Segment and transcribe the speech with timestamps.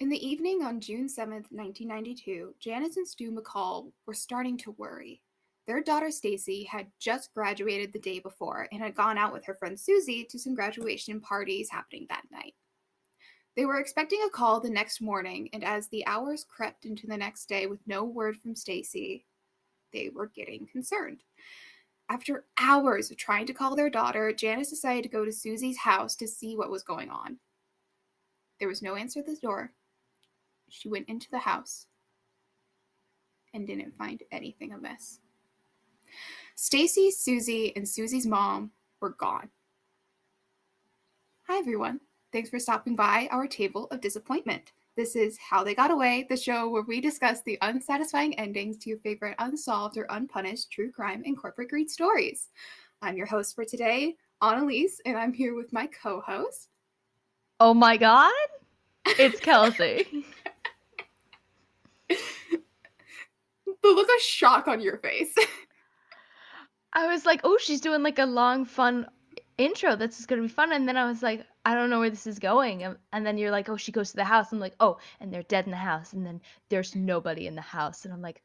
[0.00, 5.20] In the evening on June 7th, 1992, Janis and Stu McCall were starting to worry.
[5.66, 9.52] Their daughter Stacy had just graduated the day before and had gone out with her
[9.52, 12.54] friend Suzie to some graduation parties happening that night.
[13.56, 17.18] They were expecting a call the next morning, and as the hours crept into the
[17.18, 19.26] next day with no word from Stacy,
[19.92, 21.20] they were getting concerned.
[22.08, 26.16] After hours of trying to call their daughter, Janis decided to go to Suzie's house
[26.16, 27.36] to see what was going on.
[28.58, 29.74] There was no answer at the door.
[30.70, 31.86] She went into the house
[33.52, 35.20] and didn't find anything amiss.
[36.54, 39.50] Stacy, Suzie, and Suzie's mom were gone.
[41.48, 42.00] Hi everyone.
[42.32, 44.72] Thanks for stopping by our table of disappointment.
[44.96, 48.90] This is How They Got Away, the show where we discuss the unsatisfying endings to
[48.90, 52.48] your favorite unsolved or unpunished true crime and corporate greed stories.
[53.02, 56.68] I'm your host for today, Annalise, and I'm here with my co host.
[57.58, 58.32] Oh my god,
[59.06, 60.24] it's Kelsey.
[62.08, 65.34] the look of shock on your face.
[66.92, 69.06] I was like, oh, she's doing like a long, fun
[69.58, 69.96] intro.
[69.96, 70.72] This is gonna be fun.
[70.72, 72.82] And then I was like, I don't know where this is going.
[72.82, 74.52] And, and then you're like, oh, she goes to the house.
[74.52, 76.12] I'm like, oh, and they're dead in the house.
[76.12, 78.04] And then there's nobody in the house.
[78.04, 78.42] And I'm like,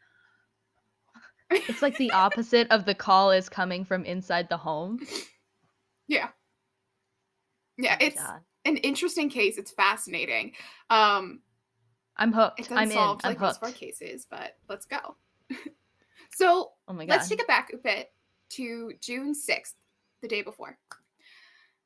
[1.50, 5.00] it's like the opposite of the call is coming from inside the home.
[6.08, 6.30] Yeah.
[7.78, 8.42] Yeah, oh it's God.
[8.66, 9.58] an interesting case.
[9.58, 10.54] It's fascinating.
[10.90, 11.42] Um
[12.18, 12.60] I'm hooked.
[12.60, 12.98] It's unsolved I'm in.
[12.98, 13.42] I'm like hooked.
[13.42, 15.16] most of our cases, but let's go.
[16.36, 17.14] So oh my God.
[17.14, 18.12] let's take it back a bit
[18.50, 19.74] to June 6th,
[20.22, 20.78] the day before.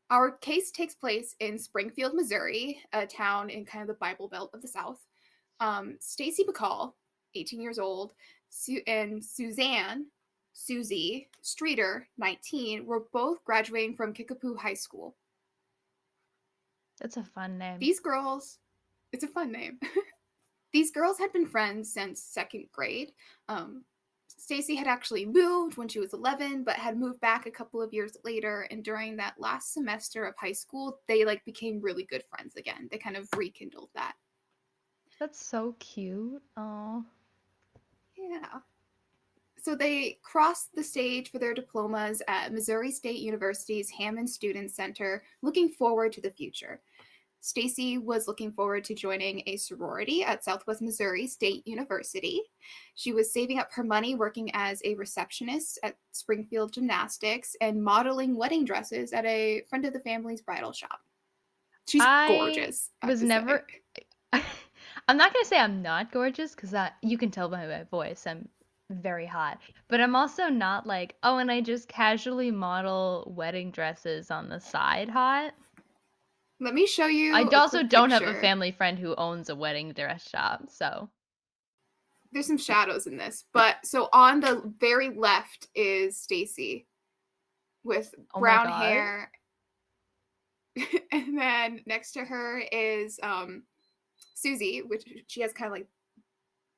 [0.09, 4.49] Our case takes place in Springfield, Missouri, a town in kind of the Bible Belt
[4.55, 5.05] of the South.
[5.59, 6.93] Um, Stacy McCall,
[7.35, 8.13] 18 years old,
[8.49, 10.07] Su- and Suzanne,
[10.55, 15.15] Suzie Streeter, 19, were both graduating from Kickapoo High School.
[16.99, 17.77] That's a fun name.
[17.77, 18.57] These girls,
[19.13, 19.80] it's a fun name.
[20.71, 23.11] These girls had been friends since second grade.
[23.47, 23.83] Um,
[24.27, 27.93] Stacy had actually moved when she was 11, but had moved back a couple of
[27.93, 28.67] years later.
[28.71, 32.87] And during that last semester of high school, they like became really good friends again.
[32.89, 34.13] They kind of rekindled that.
[35.19, 36.41] That's so cute.
[36.55, 37.03] Oh.
[38.17, 38.59] Yeah.
[39.61, 45.23] So they crossed the stage for their diplomas at Missouri State University's Hammons Student Center,
[45.41, 46.79] looking forward to the future.
[47.42, 52.42] Stacy was looking forward to joining a sorority at Southwest Missouri State University.
[52.95, 58.36] She was saving up her money working as a receptionist at Springfield Gymnastics and modeling
[58.36, 61.00] wedding dresses at a friend of the family's bridal shop.
[61.88, 62.92] She's I gorgeous.
[63.02, 63.66] I was never
[64.33, 68.27] I'm not going to say I'm not gorgeous cuz you can tell by my voice
[68.27, 68.48] I'm
[68.89, 69.60] very hot.
[69.88, 74.60] But I'm also not like, oh, and I just casually model wedding dresses on the
[74.60, 75.54] side hot.
[76.59, 77.33] Let me show you.
[77.33, 78.25] I also don't picture.
[78.25, 81.09] have a family friend who owns a wedding dress shop, so
[82.31, 83.45] there's some shadows in this.
[83.53, 86.86] But so on the very left is Stacy
[87.83, 89.31] with oh brown hair.
[91.11, 93.64] and then next to her is um
[94.36, 95.87] Suzie, which she has kind of like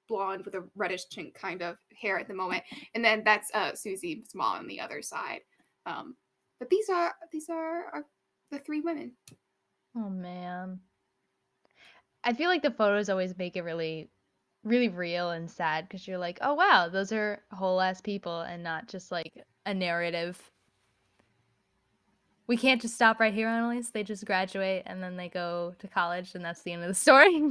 [0.08, 2.63] blonde with a reddish chink kind of hair at the moment.
[2.96, 5.42] And then that's uh Suzie's mom on the other side.
[5.86, 6.16] Um
[6.59, 8.06] but these are these are, are
[8.52, 9.13] the three women.
[9.96, 10.79] Oh man.
[12.24, 14.09] I feel like the photos always make it really
[14.63, 18.63] really real and sad because you're like, oh wow, those are whole ass people and
[18.63, 20.40] not just like a narrative.
[22.47, 23.90] We can't just stop right here, Annalise.
[23.90, 26.94] They just graduate and then they go to college and that's the end of the
[26.96, 27.41] story.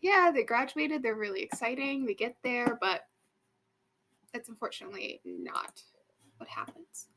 [0.00, 1.02] yeah, they graduated.
[1.02, 2.04] They're really exciting.
[2.04, 3.02] They get there, but
[4.32, 5.82] that's unfortunately not
[6.36, 7.08] what happens.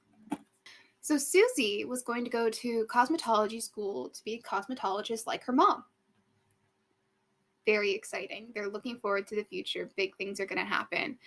[1.01, 5.53] So Suzie was going to go to cosmetology school to be a cosmetologist like her
[5.53, 5.84] mom.
[7.66, 8.51] Very exciting.
[8.53, 9.90] They're looking forward to the future.
[9.97, 11.17] Big things are going to happen.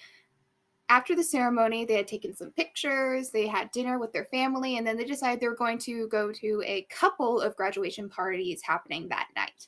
[0.89, 4.87] After the ceremony, they had taken some pictures, they had dinner with their family, and
[4.87, 9.09] then they decided they were going to go to a couple of graduation parties happening
[9.09, 9.67] that night.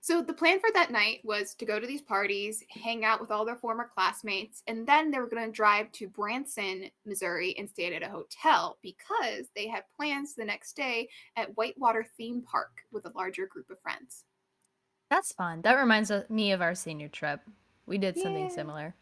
[0.00, 3.30] So the plan for that night was to go to these parties, hang out with
[3.30, 7.68] all their former classmates, and then they were going to drive to Branson, Missouri, and
[7.68, 12.82] stay at a hotel because they had plans the next day at Whitewater Theme Park
[12.92, 14.24] with a larger group of friends.
[15.10, 15.62] That's fun.
[15.62, 17.40] That reminds me of our senior trip.
[17.86, 18.54] We did something yeah.
[18.54, 18.94] similar.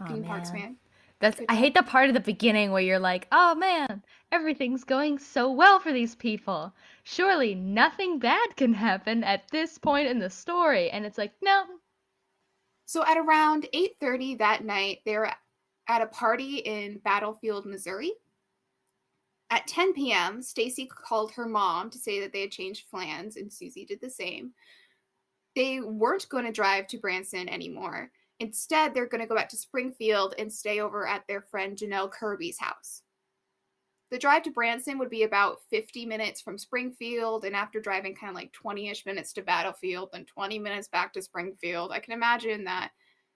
[0.00, 0.28] Oh, Theme man.
[0.28, 0.76] parks, man.
[1.22, 4.02] That's I hate the part of the beginning where you're like, "Oh man,
[4.32, 6.74] everything's going so well for these people.
[7.04, 11.64] Surely nothing bad can happen at this point in the story." And it's like, "No."
[12.86, 15.32] So at around 8:30 that night, they're
[15.88, 18.12] at a party in Battlefield, Missouri.
[19.50, 23.50] At 10 p.m., Stacy called her mom to say that they had changed plans and
[23.50, 24.54] Suzie did the same.
[25.54, 28.10] they weren't going to drive to Branson anymore.
[28.42, 32.10] Instead, they're going to go back to Springfield and stay over at their friend Janelle
[32.10, 33.02] Kirby's house.
[34.10, 38.30] The drive to Branson would be about 50 minutes from Springfield, and after driving kind
[38.30, 42.14] of like 20 ish minutes to Battlefield, then 20 minutes back to Springfield, I can
[42.14, 42.90] imagine that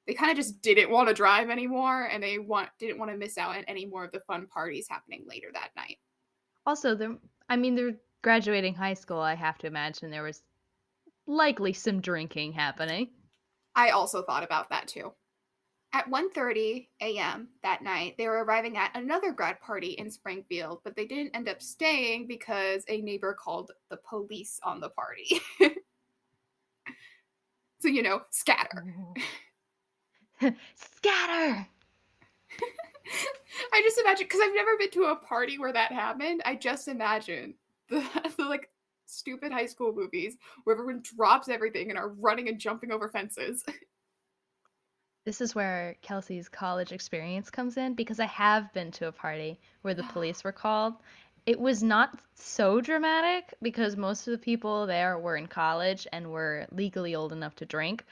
[0.09, 3.17] they kind of just didn't want to drive anymore and they want didn't want to
[3.17, 5.99] miss out on any more of the fun parties happening later that night.
[6.67, 7.17] Also,
[7.49, 9.21] I mean they're graduating high school.
[9.21, 10.43] I have to imagine there was
[11.29, 13.09] likely some drinking happening.
[13.77, 15.13] I also thought about that too.
[15.93, 17.49] At 1:30 a.m.
[17.63, 21.49] that night, they were arriving at another grad party in Springfield, but they didn't end
[21.49, 25.41] up staying because a neighbor called the police on the party.
[27.79, 28.85] so, you know, scatter.
[30.75, 31.67] Scatter.
[33.73, 36.43] I just imagine because I've never been to a party where that happened.
[36.45, 37.55] I just imagine
[37.89, 38.05] the,
[38.37, 38.69] the like
[39.07, 43.65] stupid high school movies where everyone drops everything and are running and jumping over fences.
[45.27, 49.59] This is where Kelsey's college experience comes in because I have been to a party
[49.83, 50.95] where the police were called.
[51.47, 56.31] It was not so dramatic because most of the people there were in college and
[56.31, 58.05] were legally old enough to drink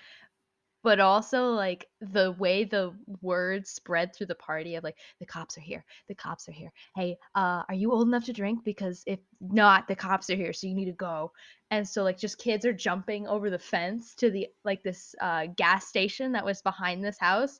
[0.84, 2.92] but also like the way the
[3.22, 6.70] word spread through the party of like the cops are here the cops are here.
[6.94, 8.62] Hey uh are you old enough to drink?
[8.64, 11.32] Because if not the cops are here so you need to go.
[11.70, 15.46] And so like just kids are jumping over the fence to the like this uh
[15.56, 17.58] gas station that was behind this house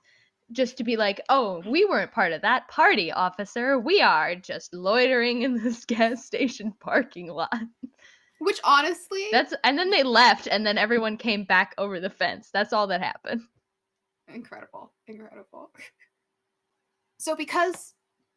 [0.53, 3.79] just to be like oh we weren't part of that party officer.
[3.79, 7.59] We are just loitering in this gas station parking lot
[8.45, 12.51] which honestly, that's and then they left, and then everyone came back over the fence.
[12.53, 13.43] That's all that happened.
[14.33, 15.71] Incredible, incredible.
[17.17, 17.95] So because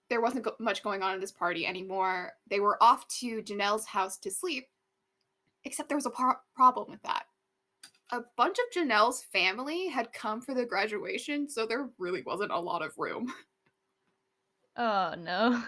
[0.09, 3.85] there wasn't go- much going on in this party anymore, they were off to Janelle's
[3.85, 4.67] house to sleep.
[5.65, 7.25] Except there was a par- problem with that.
[8.11, 12.59] A bunch of Janelle's family had come for the graduation, so there really wasn't a
[12.59, 13.33] lot of room.
[14.79, 15.63] Oh no.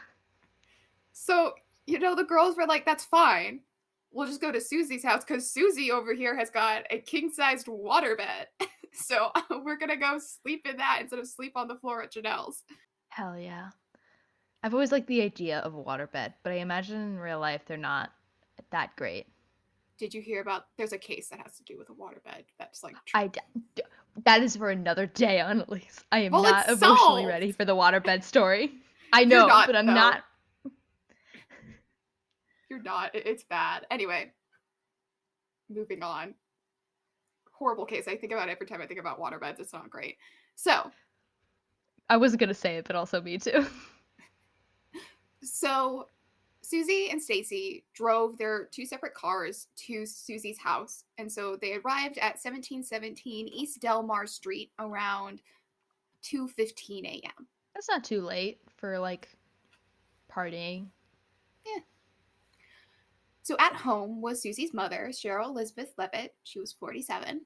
[1.12, 1.56] So,
[1.88, 3.62] you know, the girls were like, that's fine
[4.12, 7.68] we'll just go to Suzie's house because Suzie over here has got a king sized
[7.68, 8.48] water bed.
[8.94, 9.32] so
[9.64, 12.64] we're going to go sleep in that instead of sleep on the floor at Janelle's.
[13.10, 13.70] Hell yeah.
[14.64, 17.78] I've always liked the idea of a waterbed, but I imagine in real life they're
[17.78, 18.12] not
[18.72, 19.28] that great.
[19.98, 22.84] Did you hear about there's a case that has to do with a waterbed that's
[22.84, 23.40] like I d-
[24.26, 26.04] that is for another day Annalise.
[26.12, 27.28] I am well, not emotionally solved.
[27.28, 28.72] ready for the waterbed story.
[29.14, 29.94] I know, not, but I'm though.
[29.94, 30.24] not
[32.69, 33.12] you're not.
[33.13, 33.86] It's bad.
[33.92, 34.31] Anyway,
[35.69, 36.36] moving on.
[37.51, 38.07] Horrible case.
[38.07, 39.60] I think about every time I think about waterbeds.
[39.60, 40.18] It's not great.
[40.56, 40.92] So,
[42.10, 43.66] I wasn't gonna say it, but also me too.
[45.44, 46.07] so,
[46.63, 52.18] Suzie and Stacy drove their two separate cars to Suzie's house, and so they arrived
[52.18, 55.42] at 1717 East Delmar Street around
[56.24, 57.48] 2:15 a.m.
[57.74, 59.30] That's not too late for like
[60.31, 60.88] partying.
[63.44, 66.36] So at home was Suzie's mother, Sherrill Elizabeth Levitt.
[66.44, 67.42] She was 47.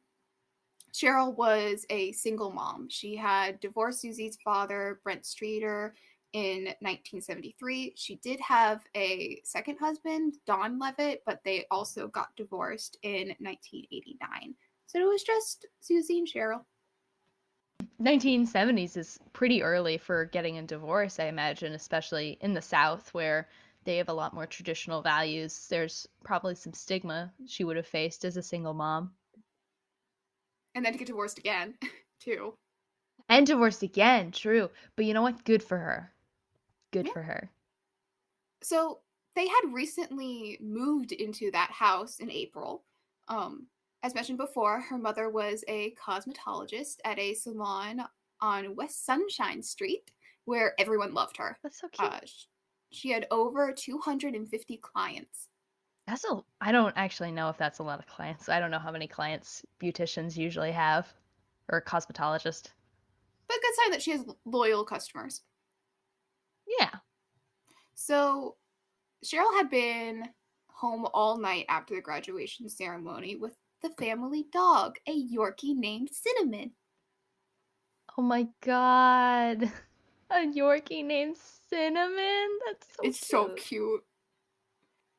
[0.93, 2.87] Sherrill was a single mom.
[2.89, 5.95] She had divorced Suzie's father, Brent Streeter,
[6.33, 7.93] in 1973.
[7.95, 14.55] She did have a second husband, Don Levitt, but they also got divorced in 1989.
[14.87, 16.65] So it was just Suzie and Sherrill.
[18.01, 23.47] 1970s is pretty early for getting a divorce, I imagine, especially in the South where
[23.83, 25.67] they have a lot more traditional values.
[25.69, 29.11] There's probably some stigma she would have faced as a single mom.
[30.75, 31.75] And then to get divorced again,
[32.19, 32.53] too.
[33.29, 34.69] And divorced again, true.
[34.95, 35.43] But you know what?
[35.43, 36.11] Good for her.
[36.91, 37.13] Good yeah.
[37.13, 37.51] for her.
[38.61, 38.99] So
[39.35, 42.83] they had recently moved into that house in April.
[43.27, 43.67] Um,
[44.03, 48.03] as mentioned before, her mother was a cosmetologist at a salon
[48.41, 50.11] on West Sunshine Street
[50.45, 51.57] where everyone loved her.
[51.63, 52.11] That's so cute.
[52.11, 52.19] Uh,
[52.93, 55.49] she had over 250 clients.
[56.07, 58.49] That's a I don't actually know if that's a lot of clients.
[58.49, 61.07] I don't know how many clients beauticians usually have
[61.71, 62.69] or cosmetologist.
[63.47, 65.41] But good sign that she has loyal customers.
[66.79, 66.89] Yeah.
[67.93, 68.55] So
[69.23, 70.29] Sherrill had been
[70.67, 76.71] home all night after the graduation ceremony with the family dog, a Yorkie named Cinnamon.
[78.17, 79.71] Oh my god.
[80.33, 81.37] A Yorkie named
[81.69, 82.59] cinnamon.
[82.65, 83.29] That's so it's cute.
[83.29, 84.03] so cute.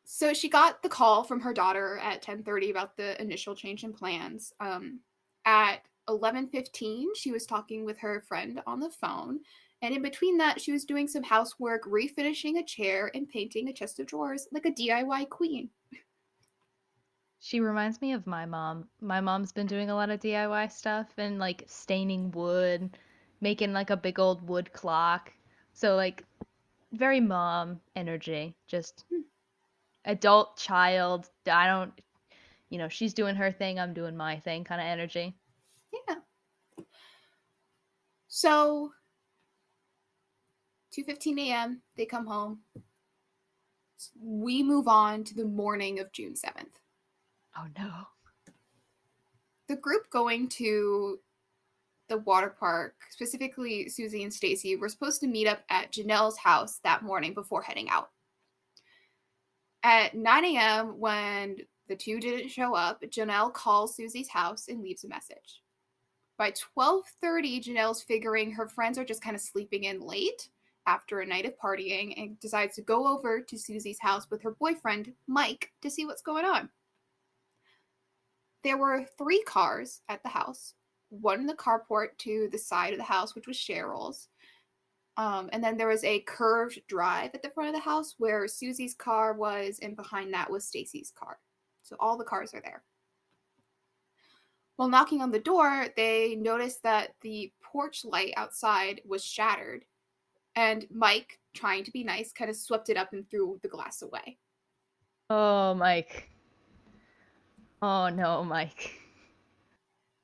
[0.04, 3.92] So she got the call from her daughter at 10:30 about the initial change in
[3.92, 4.52] plans.
[4.60, 5.00] Um,
[5.44, 9.40] at 11:15, she was talking with her friend on the phone,
[9.82, 13.72] and in between that, she was doing some housework, refinishing a chair and painting a
[13.72, 15.70] chest of drawers like a DIY queen.
[17.38, 18.88] She reminds me of my mom.
[19.02, 22.96] My mom's been doing a lot of DIY stuff and like staining wood,
[23.44, 25.30] making like a big old wood clock.
[25.74, 26.24] So like
[26.92, 28.56] very mom energy.
[28.66, 29.20] Just Hmm.
[30.06, 31.30] adult child.
[31.46, 31.92] I don't
[32.70, 35.36] you know, she's doing her thing, I'm doing my thing kind of energy.
[36.08, 36.16] Yeah.
[38.28, 38.92] So
[40.90, 41.82] 2:15 a.m.
[41.96, 42.62] they come home.
[44.20, 46.80] We move on to the morning of June 7th.
[47.56, 47.92] Oh no.
[49.68, 51.20] The group going to
[52.08, 56.80] the water park, specifically Suzie and Stacy, were supposed to meet up at Janelle's house
[56.84, 58.10] that morning before heading out.
[59.82, 61.58] At 9 a.m., when
[61.88, 65.62] the two didn't show up, Janelle calls Suzie's house and leaves a message.
[66.36, 70.48] By 12:30, Janelle's figuring her friends are just kind of sleeping in late
[70.86, 74.50] after a night of partying and decides to go over to Suzie's house with her
[74.52, 76.68] boyfriend, Mike, to see what's going on.
[78.62, 80.74] There were three cars at the house
[81.20, 84.28] one in the carport to the side of the house, which was Sherrill's.
[85.16, 88.44] Um, and then there was a curved drive at the front of the house where
[88.44, 91.38] Suzie's car was, and behind that was Stacy's car.
[91.82, 92.82] So all the cars are there.
[94.76, 99.84] While knocking on the door, they noticed that the porch light outside was shattered,
[100.56, 104.02] and Mike, trying to be nice, kind of swept it up and threw the glass
[104.02, 104.38] away.
[105.30, 106.28] Oh, Mike.
[107.80, 108.98] Oh no, Mike.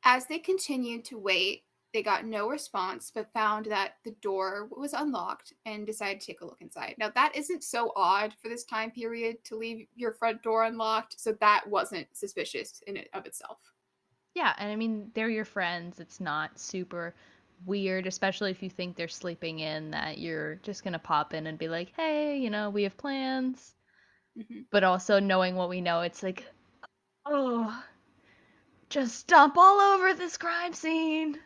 [0.04, 4.92] As they continued to wait, they got no response, but found that the door was
[4.92, 6.94] unlocked and decided to take a look inside.
[6.98, 11.20] Now, that isn't so odd for this time period to leave your front door unlocked,
[11.20, 13.58] so that wasn't suspicious in it of itself.
[14.34, 15.98] Yeah, and I mean, they're your friends.
[15.98, 17.14] It's not super
[17.66, 21.58] weird, especially if you think they're sleeping in, that you're just gonna pop in and
[21.58, 23.74] be like, hey, you know, we have plans.
[24.36, 24.66] Mhm.
[24.70, 26.44] But also knowing what we know, it's like,
[27.26, 27.84] oh,
[28.90, 31.38] just stomp all over this crime scene.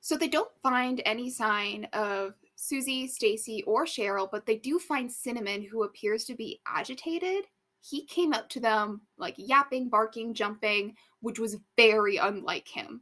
[0.00, 5.10] So they don't find any sign of Suzie, Stacy, or Sherrill, but they do find
[5.10, 7.44] Cinnamon, who appears to be agitated.
[7.80, 13.00] He came up to them, like yapping, barking, jumping, which was very unlike him.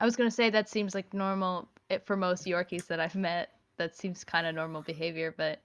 [0.00, 1.68] I was gonna say that seems like normal
[2.06, 3.50] for most Yorkies that I've met.
[3.76, 5.60] That seems kind of normal behavior, but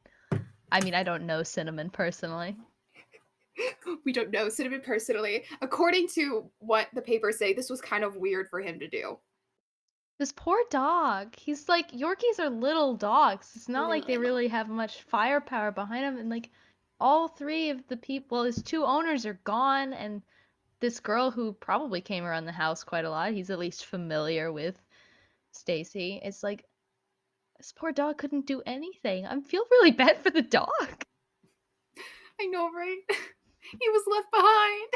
[0.72, 2.56] I mean, I don't know Cinnamon personally.
[4.06, 5.44] We don't know Cinnamon personally.
[5.62, 9.18] According to what the papers say, this was kind of weird for him to do.
[10.18, 11.36] This poor dog.
[11.36, 13.52] He's like Yorkies are little dogs.
[13.56, 16.50] It's not like they really have much firepower behind them, and like
[17.00, 20.22] all three of the people, well, his two owners are gone, and
[20.80, 23.34] this girl who probably came around the house quite a lot.
[23.34, 24.82] He's at least familiar with
[25.52, 26.22] Stacy.
[26.24, 26.64] It's like
[27.58, 29.26] this poor dog couldn't do anything.
[29.26, 31.06] I feel really bad for the dog.
[32.40, 33.00] I know, right?
[33.72, 34.90] he was left behind.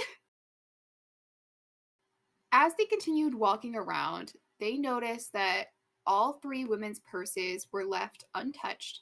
[2.51, 5.65] As they continued walking around, they noticed that
[6.05, 9.01] all three women's purses were left untouched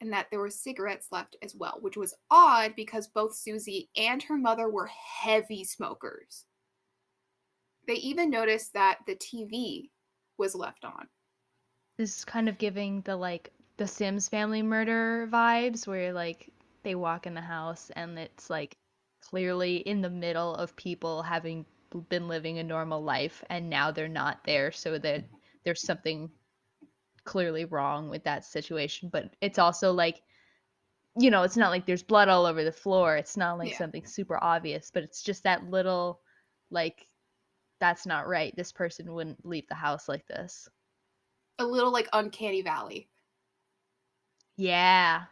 [0.00, 4.22] and that there were cigarettes left as well, which was odd because both Suzie and
[4.22, 6.46] her mother were heavy smokers.
[7.86, 9.90] They even noticed that the TV
[10.38, 11.06] was left on.
[11.98, 16.50] This is kind of giving the like the Sims family murder vibes where like
[16.82, 18.76] they walk in the house and it's like
[19.20, 21.66] clearly in the middle of people having
[22.08, 25.36] been living a normal life and now they're not there so that mm-hmm.
[25.64, 26.30] there's something
[27.24, 29.08] clearly wrong with that situation.
[29.10, 30.22] But it's also like
[31.18, 33.16] you know it's not like there's blood all over the floor.
[33.16, 33.78] It's not like Yeah.
[33.78, 36.20] something super obvious but it's just that little
[36.70, 37.06] like
[37.80, 38.54] that's not right.
[38.56, 40.68] This person wouldn't leave the house like this.
[41.60, 43.08] A little like uncanny valley.
[44.56, 45.24] yeah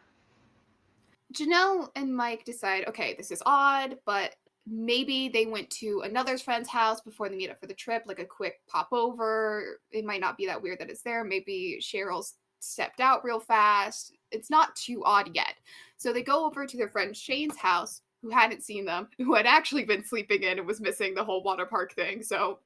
[1.35, 4.35] Janelle and Mike decide, okay, this is odd, but
[4.67, 8.19] maybe they went to another friend's house before they meet up for the trip, like
[8.19, 9.81] a quick pop over.
[9.91, 11.25] It might not be that weird that it's there.
[11.25, 14.15] Maybe Sherrill's stepped out real fast.
[14.31, 15.55] It's not too odd yet.
[15.97, 19.47] So they go over to their friend Shane's house, who hadn't seen them, who had
[19.47, 22.23] actually been sleeping in and was missing the whole water park thing.
[22.23, 22.59] So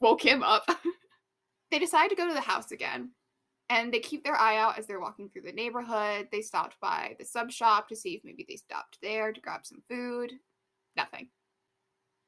[0.00, 0.68] woke him up.
[1.70, 3.10] they decide to go to the house again
[3.70, 6.28] and they keep their eye out as they're walking through the neighborhood.
[6.32, 9.66] They stopped by the sub shop to see if maybe they stopped there to grab
[9.66, 10.32] some food.
[10.96, 11.28] Nothing.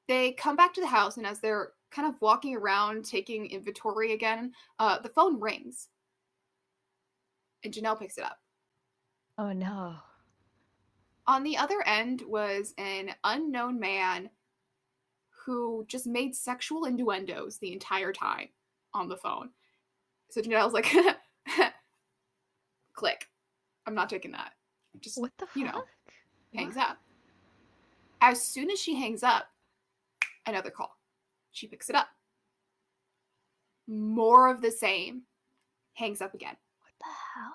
[0.06, 4.12] They come back to the house, and as they're kind of walking around taking inventory
[4.12, 5.88] again, uh, the phone rings.
[7.64, 8.38] And Janelle picks it up.
[9.38, 9.96] oh no
[11.26, 14.30] On the other end was an unknown man
[15.44, 18.48] who just made sexual innuendos the entire time
[18.94, 19.50] on the phone.
[20.30, 20.92] So Janelle's like,
[22.94, 23.28] click.
[23.86, 24.52] I'm not taking that.
[25.00, 25.84] Just what the fuck you know,
[26.54, 26.98] hangs up.
[28.20, 29.46] As soon as she hangs up,
[30.46, 30.96] another call.
[31.52, 32.08] She picks it up.
[33.86, 35.22] More of the same.
[35.94, 36.56] Hangs up again.
[36.80, 37.54] What the hell?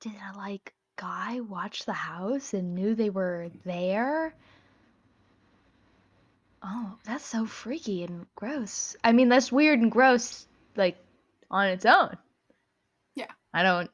[0.00, 4.34] Did a like guy watch the house and knew they were there?
[6.62, 8.96] Oh, that's so freaky and gross.
[9.04, 10.96] I mean, that's weird and gross, like
[11.50, 12.16] on its own.
[13.56, 13.90] I don't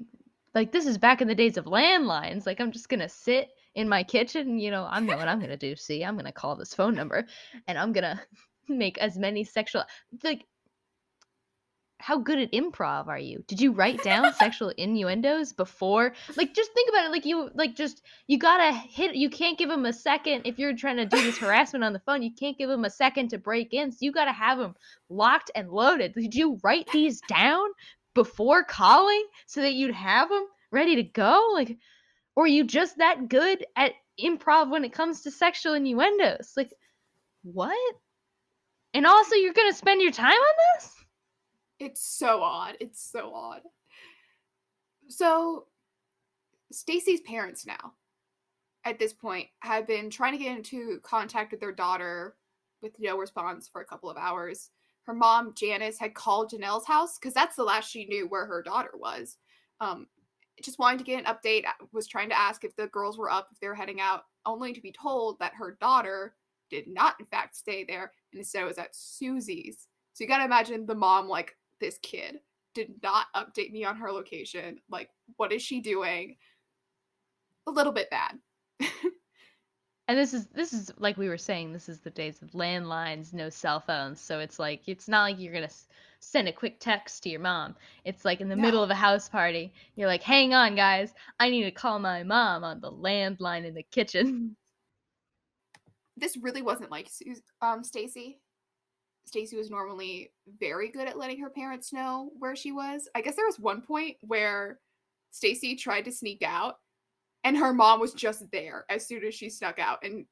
[0.56, 2.46] like this is back in the days of landlines.
[2.46, 5.56] Like I'm just gonna sit in my kitchen, you know, I know what I'm gonna
[5.56, 5.76] do.
[5.76, 7.24] See, I'm gonna call this phone number
[7.68, 8.20] and I'm gonna
[8.68, 9.84] make as many sexual
[10.24, 10.44] like
[11.98, 13.44] how good at improv are you?
[13.46, 16.12] Did you write down sexual innuendos before?
[16.36, 17.12] Like, just think about it.
[17.12, 20.42] Like, you, like, just, you gotta hit, you can't give him a second.
[20.44, 22.90] If you're trying to do this harassment on the phone, you can't give him a
[22.90, 23.92] second to break in.
[23.92, 24.74] So you gotta have him
[25.10, 26.14] locked and loaded.
[26.14, 27.68] Did you write these down
[28.14, 31.50] before calling so that you'd have them ready to go?
[31.52, 31.76] Like,
[32.36, 36.52] or are you just that good at improv when it comes to sexual innuendos?
[36.56, 36.72] Like,
[37.42, 37.94] what?
[38.94, 40.94] And also, you're gonna spend your time on this?
[41.78, 42.76] It's so odd.
[42.80, 43.62] It's so odd.
[45.08, 45.66] So,
[46.70, 47.94] Stacy's parents now,
[48.84, 52.36] at this point, have been trying to get into contact with their daughter
[52.82, 54.70] with no response for a couple of hours.
[55.04, 58.62] Her mom, Janis, had called Janelle's house because that's the last she knew where her
[58.62, 59.36] daughter was.
[59.80, 60.06] Um,
[60.62, 63.48] just wanting to get an update, was trying to ask if the girls were up,
[63.50, 66.34] if they were heading out, only to be told that her daughter
[66.70, 69.88] did not, in fact, stay there and instead was at Suzie's.
[70.12, 72.40] So you gotta imagine the mom like this kid
[72.74, 74.78] did not update me on her location.
[74.90, 76.36] Like, what is she doing?
[77.66, 78.38] A little bit bad.
[80.12, 83.32] and this is this is like we were saying this is the days of landlines
[83.32, 84.20] no cell phones.
[84.20, 85.70] So it's like it's not like you're gonna
[86.20, 87.74] send a quick text to your mom.
[88.04, 88.60] It's like in the no.
[88.60, 91.14] middle of a house party you're like hang on guys.
[91.40, 94.54] I need to call my mom on the landline in the kitchen.
[96.14, 97.08] This really wasn't like
[97.62, 98.38] um stacy.
[99.24, 103.08] Stacy was normally very good at letting her parents know where she was.
[103.14, 104.78] I guess there was one point where
[105.30, 106.76] Stacy tried to sneak out
[107.44, 110.26] and her mom was just there as soon as she snuck out and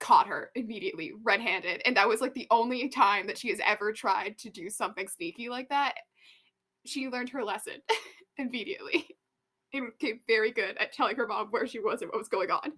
[0.00, 3.92] caught her immediately red-handed and that was like the only time that she has ever
[3.92, 5.94] tried to do something sneaky like that.
[6.84, 7.74] She learned her lesson
[8.36, 9.06] immediately
[9.72, 12.50] and became very good at telling her mom where she was and what was going
[12.50, 12.72] on.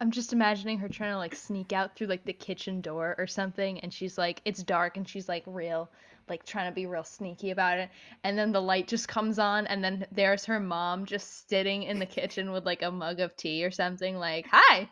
[0.00, 3.26] I'm just imagining her trying to like sneak out through like the kitchen door or
[3.26, 5.90] something and she's like it's dark and she's like real
[6.28, 7.88] like trying to be real sneaky about it
[8.24, 11.98] and then the light just comes on and then there's her mom just sitting in
[11.98, 14.88] the kitchen with like a mug of tea or something like hi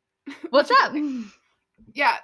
[0.50, 0.92] what's up
[1.94, 2.16] yeah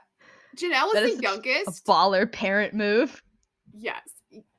[0.57, 3.22] janelle was the youngest a baller parent move
[3.72, 4.03] yes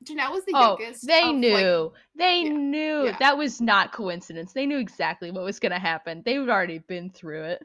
[0.04, 1.06] Janelle was the oh, youngest.
[1.06, 1.52] They knew.
[1.52, 3.04] Like, they yeah, knew.
[3.06, 3.16] Yeah.
[3.18, 4.52] That was not coincidence.
[4.52, 6.22] They knew exactly what was going to happen.
[6.24, 7.62] They'd already been through it.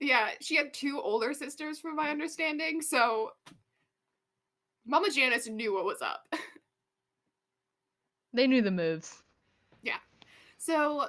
[0.00, 2.82] Yeah, she had two older sisters, from my understanding.
[2.82, 3.30] So,
[4.86, 6.26] Mama Janis knew what was up.
[8.32, 9.22] they knew the moves.
[9.82, 9.98] Yeah.
[10.58, 11.06] So,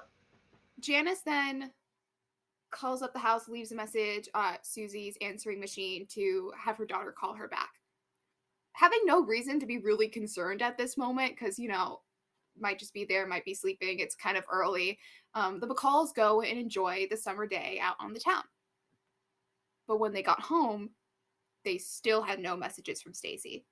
[0.79, 1.71] Janis then
[2.71, 7.11] calls up the house, leaves a message at Suzie's answering machine to have her daughter
[7.11, 7.69] call her back
[8.73, 12.01] having no reason to be really concerned at this moment because you know
[12.59, 14.97] might just be there might be sleeping it's kind of early
[15.35, 18.43] um, the McCalls go and enjoy the summer day out on the town
[19.87, 20.89] but when they got home
[21.63, 23.65] they still had no messages from stacy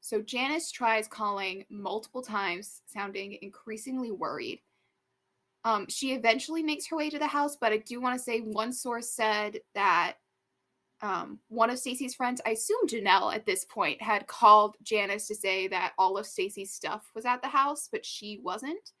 [0.00, 4.60] so janis tries calling multiple times sounding increasingly worried
[5.64, 8.40] um, she eventually makes her way to the house but i do want to say
[8.40, 10.14] one source said that
[11.02, 15.34] um, one of Stacy's friends, I assume Janelle at this point, had called Janis to
[15.34, 18.92] say that all of Stacy's stuff was at the house, but she wasn't.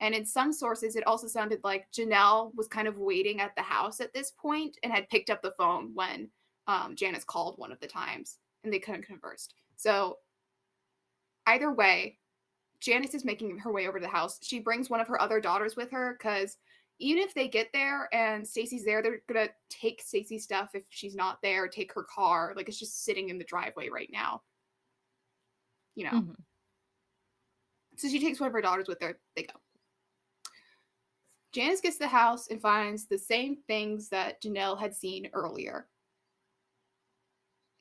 [0.00, 3.62] And in some sources, it also sounded like Janelle was kind of waiting at the
[3.62, 6.30] house at this point and had picked up the phone when
[6.68, 9.48] um, Janis called one of the times and they couldn't converse.
[9.76, 10.18] So,
[11.46, 12.18] either way,
[12.80, 14.38] Janis is making her way over to the house.
[14.42, 16.56] She brings one of her other daughters with her because
[17.00, 21.14] even if they get there and Stacy's there, they're gonna take Stacy's stuff if she's
[21.14, 22.52] not there, take her car.
[22.54, 24.42] Like it's just sitting in the driveway right now.
[25.94, 26.10] You know.
[26.10, 26.32] Mm-hmm.
[27.96, 29.18] So she takes one of her daughters with her.
[29.34, 29.54] They go.
[31.52, 35.86] Janis gets to the house and finds the same things that Janelle had seen earlier.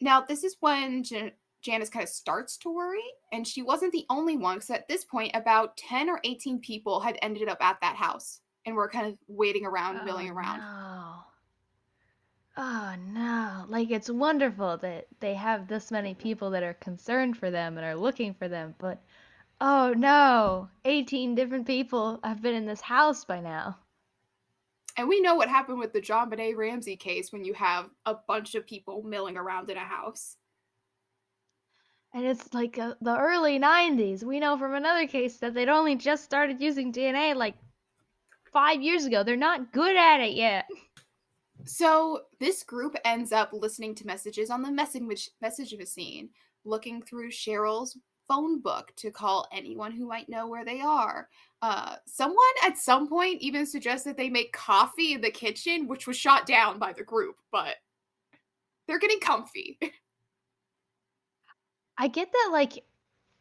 [0.02, 1.32] Now, this is when Jan-
[1.62, 5.06] Janis kind of starts to worry, and she wasn't the only one, because at this
[5.06, 9.08] point, about 10 or 18 people had ended up at that house and we're kind
[9.08, 10.60] of waiting around, oh, milling around.
[10.60, 11.14] No.
[12.58, 13.66] Oh no.
[13.70, 17.86] Like it's wonderful that they have this many people that are concerned for them and
[17.86, 19.02] are looking for them, but
[19.62, 20.68] oh no.
[20.84, 23.78] 18 different people have been in this house by now.
[24.98, 28.16] And we know what happened with the John JonBenét Ramsey case when you have a
[28.28, 30.38] bunch of people milling around in a house.
[32.14, 34.24] And it's like uh, the early 90s.
[34.24, 37.54] We know from another case that they'd only just started using DNA like
[38.52, 39.24] five years ago.
[39.24, 40.66] They're not good at it yet.
[41.66, 46.30] So this group ends up listening to messages on the message message machine,
[46.64, 51.30] looking through Sherrill's phone book to call anyone who might know where they are.
[51.62, 56.16] Uh, someone at some point even suggested they make coffee in the kitchen, which was
[56.16, 57.76] shot down by the group, but
[58.88, 59.80] they're getting comfy.
[61.98, 62.84] I get that, like,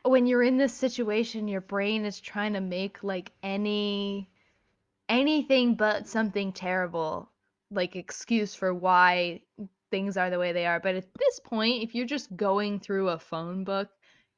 [0.03, 4.31] when you're in this situation, your brain is trying to make like any
[5.09, 7.31] anything but something terrible
[7.71, 9.41] like excuse for why
[9.91, 10.81] things are the way they are.
[10.81, 13.89] But at this point, if you're just going through a phone book,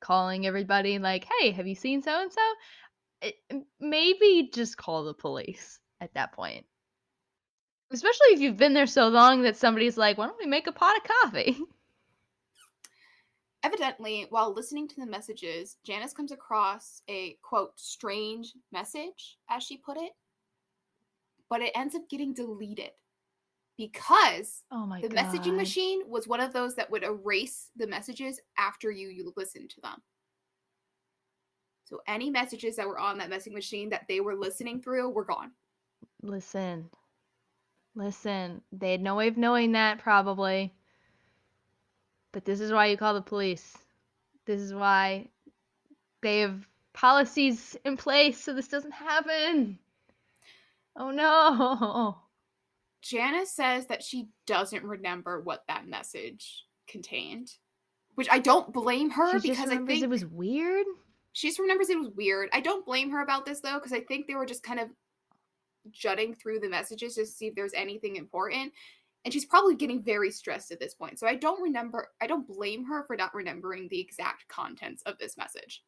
[0.01, 2.41] calling everybody like, "Hey, have you seen so and so?"
[3.23, 3.33] Eh,
[3.81, 6.65] maybe just call the police at that point.
[7.91, 10.73] Especially if you've been there so long that somebody's like, "Why don't we make a
[10.73, 11.59] pot of coffee?"
[13.65, 19.79] Evidently, while listening to the messages, Janis comes across a quote strange message, as she
[19.79, 20.13] put it,
[21.51, 22.91] but it ends up getting deleted
[23.77, 25.19] because oh my the God.
[25.19, 29.67] messaging machine was one of those that would erase the messages after you you listen
[29.69, 30.03] to them.
[31.89, 35.25] So any messages that were on that messaging machine that they were listening through were
[35.25, 35.53] gone.
[36.23, 36.91] Listen.
[37.95, 38.61] Listen.
[38.73, 40.75] They had no way of knowing that probably.
[42.33, 43.79] But this is why you call the police.
[44.45, 45.29] This is why
[46.21, 49.79] they have policies in place so this doesn't happen.
[50.95, 52.19] Oh no.
[53.01, 57.55] Janis says that she doesn't remember what that message contained,
[58.17, 60.85] which I don't blame her She because I think it was weird.
[61.39, 62.49] She just remembers it was weird.
[62.53, 64.89] I don't blame her about this though because I think they were just kind of
[65.93, 68.73] jutting through the messages to see if there's anything important.
[69.25, 71.21] And she's probably getting very stressed at this point.
[71.21, 75.17] So I don't remember I don't blame her for not remembering the exact contents of
[75.19, 75.85] this message.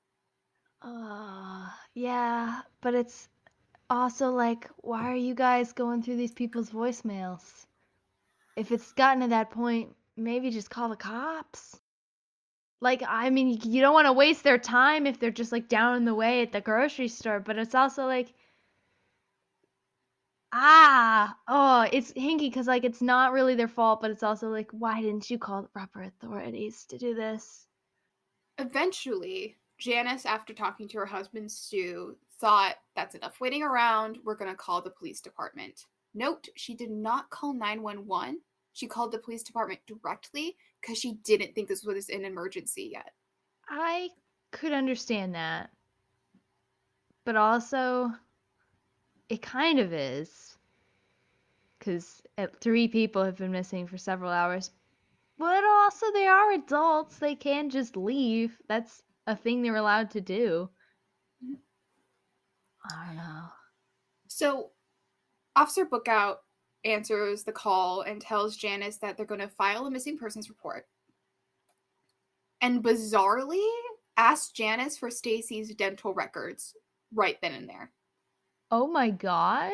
[0.82, 3.28] Uh, yeah, but it's
[3.90, 7.66] also like, why are you guys going through these people's voicemails?
[8.56, 11.80] If it's gotten to that point, maybe just call the cops.
[12.80, 15.96] Like, I mean, you don't want to waste their time if they're just like down
[15.96, 18.32] in the way at the grocery store, but it's also like,
[20.52, 24.70] ah, oh, it's hinky because like it's not really their fault, but it's also like,
[24.72, 27.66] why didn't you call the proper authorities to do this?
[28.58, 34.18] Eventually, Janis, after talking to her husband Stu, thought that's enough waiting around.
[34.24, 35.86] We're going to call the police department.
[36.14, 38.40] Note, she did not call 911.
[38.72, 43.12] She called the police department directly because she didn't think this was an emergency yet.
[43.68, 44.08] I
[44.50, 45.70] could understand that.
[47.24, 48.10] But also,
[49.28, 50.56] it kind of is.
[51.78, 52.22] Because
[52.60, 54.70] three people have been missing for several hours.
[55.38, 57.18] But also, they are adults.
[57.18, 58.58] They can just leave.
[58.68, 60.68] That's a thing they're allowed to do.
[61.44, 61.54] Mm-hmm.
[62.90, 63.42] I don't know.
[64.28, 64.70] So,
[65.56, 66.36] Officer Bookout
[66.84, 70.86] answers the call and tells Janis that they're going to file a missing persons report.
[72.62, 73.66] And bizarrely,
[74.16, 76.74] asks Janis for Stacy's dental records
[77.14, 77.90] right then and there.
[78.70, 79.72] Oh my god.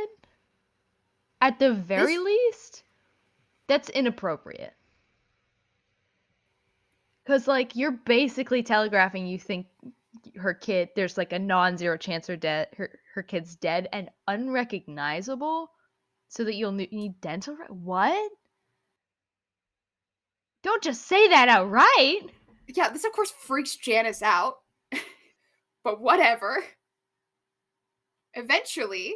[1.41, 2.83] At the very This- least,
[3.67, 4.75] that's inappropriate.
[7.27, 9.67] Cuz like you're basically telegraphing you think
[10.37, 15.73] her kid there's like a non-zero chance her dead her her kid's dead and unrecognizable
[16.37, 18.31] so that you'll need dental re- what?
[20.63, 22.31] Don't just say that outright.
[22.69, 24.57] Yeah, this of course freaks Janis out.
[25.85, 26.63] but whatever.
[28.35, 29.15] Eventually,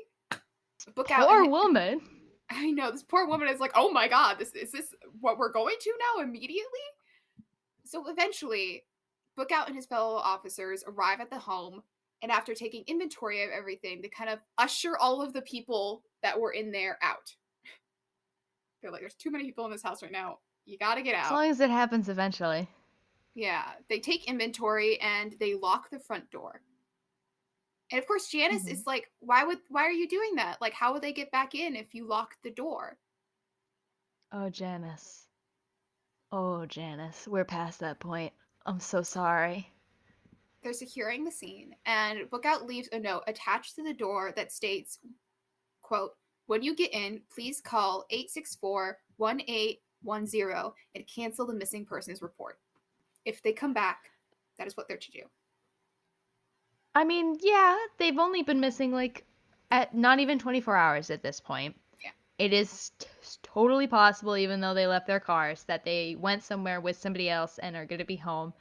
[0.97, 2.01] Bookout Poor and- woman.
[2.53, 5.53] I know this poor woman is like, "Oh my god, this is this what we're
[5.53, 6.65] going to now immediately?"
[7.85, 8.85] So eventually,
[9.39, 11.83] Bookout and his fellow officers arrive at the home,
[12.23, 16.39] and after taking inventory of everything, they kind of usher all of the people that
[16.39, 17.35] were in there out.
[18.83, 20.41] They're like, "There's too many people in this house right now.
[20.65, 21.27] You got to get out.
[21.27, 22.69] As long as it happens eventually.
[23.35, 26.63] Yeah, they take inventory and they lock the front door.
[27.93, 28.73] And of course, Janis Mhm.
[28.73, 29.61] is like, "Why would?
[29.69, 30.61] Why are you doing that?
[30.61, 32.99] Like, how would they get back in if you locked the door?"
[34.33, 35.27] Oh, Janis.
[36.33, 37.27] Oh, Janis.
[37.27, 38.33] We're past that point.
[38.65, 39.73] I'm so sorry.
[40.63, 44.99] They're securing the scene, and Bookout leaves a note attached to the door that states,
[45.81, 46.13] quote,
[46.47, 48.05] when you get in, please call
[49.21, 52.59] 864-1810 and cancel the missing persons report.
[53.25, 54.11] If they come back,
[54.59, 55.23] that is what they're to do.
[56.95, 59.25] I mean, yeah, they've only been missing like
[59.71, 61.77] at not even 24 hours at this point.
[62.03, 62.11] Yeah.
[62.39, 63.07] it is t-
[63.43, 67.59] totally possible, even though they left their cars, that they went somewhere with somebody else
[67.59, 68.53] and are going to be home.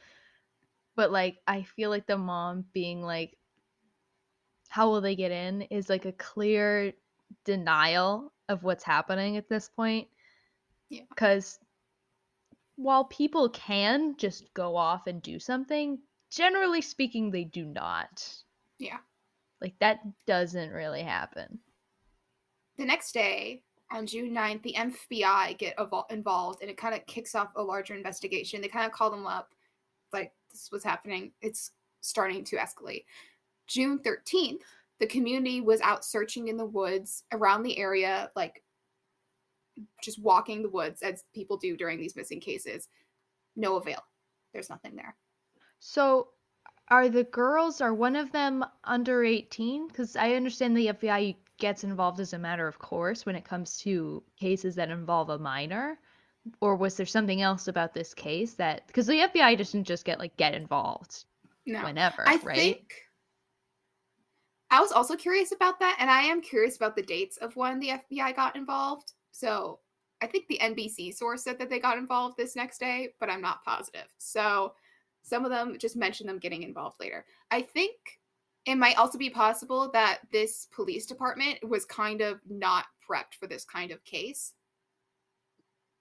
[0.96, 3.38] But like, I feel like the mom being like,
[4.70, 6.94] how will they get in is like a clear
[7.46, 10.08] denial of what's happening at this point.
[10.90, 11.04] Yeah.
[11.10, 11.60] Because
[12.76, 16.00] while people can just go off and do something,
[16.32, 18.28] generally speaking, they do not.
[18.80, 18.98] Yeah.
[19.62, 21.60] Like, that doesn't really happen.
[22.78, 27.06] The next day, on June 9th, the FBI get evol- involved and it kind of
[27.06, 28.62] kicks off a larger investigation.
[28.62, 29.54] They kind of call them up,
[30.14, 31.32] like, this was happening.
[31.42, 33.06] It's starting to escalate.
[33.68, 34.62] June 13th,
[35.00, 38.64] the community was out searching in the woods around the area, like
[40.04, 42.88] just walking the woods as people do during these missing cases.
[43.56, 44.04] No avail.
[44.54, 45.16] There's nothing there.
[45.80, 46.30] So,
[46.90, 49.88] are the girls, are one of them under 18?
[49.88, 53.78] Because I understand the FBI gets involved as a matter of course when it comes
[53.80, 56.00] to cases that involve a minor.
[56.62, 60.20] Or was there something else about this case that, because the FBI doesn't just get
[60.20, 61.26] like get involved
[61.66, 61.84] No.
[61.84, 62.58] whenever, I right?
[62.58, 62.94] think
[64.72, 67.80] I was also curious about that, and I am curious about the dates of when
[67.80, 69.14] the FBI got involved.
[69.32, 69.80] So
[70.22, 73.42] I think the NBC source said that they got involved this next day, but I'm
[73.42, 74.06] not positive.
[74.20, 74.74] So
[75.24, 77.26] some of them just mentioned them getting involved later.
[77.50, 77.96] I think
[78.66, 83.48] it might also be possible that this police department was kind of not prepped for
[83.48, 84.54] this kind of case.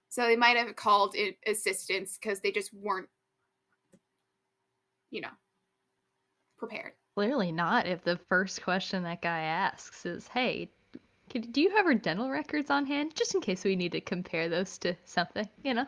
[0.09, 3.09] So they might have called it assistance because they just weren't,
[5.11, 5.29] you know,
[6.57, 6.93] prepared.
[7.15, 7.85] Clearly not.
[7.85, 10.71] If the first question that guy asks is, "Hey,
[11.29, 14.49] do you have our dental records on hand, just in case we need to compare
[14.49, 15.87] those to something?" You know.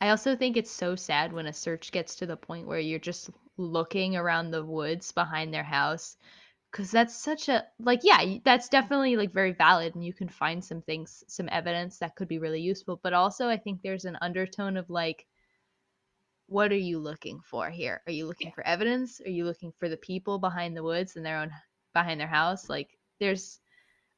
[0.00, 2.98] I also think it's so sad when a search gets to the point where you're
[2.98, 6.16] just looking around the woods behind their house,
[6.72, 8.70] because that's such a like, yeah, that's mm.
[8.70, 12.38] definitely like very valid, and you can find some things, some evidence that could be
[12.38, 13.00] really useful.
[13.02, 15.26] But also, I think there's an undertone of like
[16.48, 18.02] what are you looking for here?
[18.06, 18.54] Are you looking Yeah.
[18.54, 19.20] for evidence?
[19.22, 21.50] Are you looking for the people behind the woods and their own
[21.94, 22.68] behind their house?
[22.68, 23.60] Like there's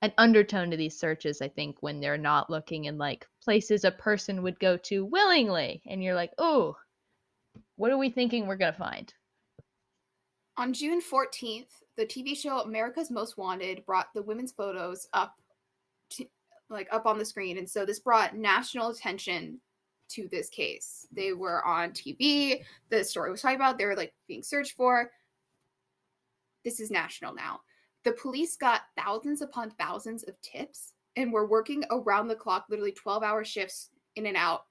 [0.03, 3.93] an undertone to these searches, I think, when they're not looking in like places a
[3.93, 5.83] person would go to willingly.
[5.87, 6.77] And you're like, oh,
[7.77, 9.13] what are we thinking we're gonna find?
[10.57, 15.35] On June 14th, the TV show America's Most Wanted brought the women's photos up
[16.11, 16.27] to,
[16.71, 19.61] like up on the screen and so this brought national attention
[20.11, 21.07] to this case.
[21.13, 25.11] They were on TV, the story was talking about, they were like being searched for.
[26.65, 27.61] This is national now.
[28.05, 32.93] The police got thousands upon thousands of tips and were working around the clock, literally
[32.93, 34.63] 12 hour shifts in and out,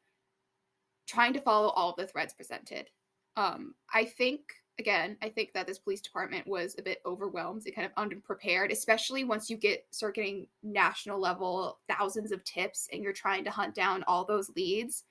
[1.08, 2.90] trying to follow all of the threads presented.
[3.36, 4.42] Um, I think
[4.82, 8.72] again, I think that this police department was a bit overwhelmed and kind of underprepared,
[8.72, 13.52] especially once you get start getting national level thousands of tips and you're trying to
[13.52, 15.04] hunt down all those leads.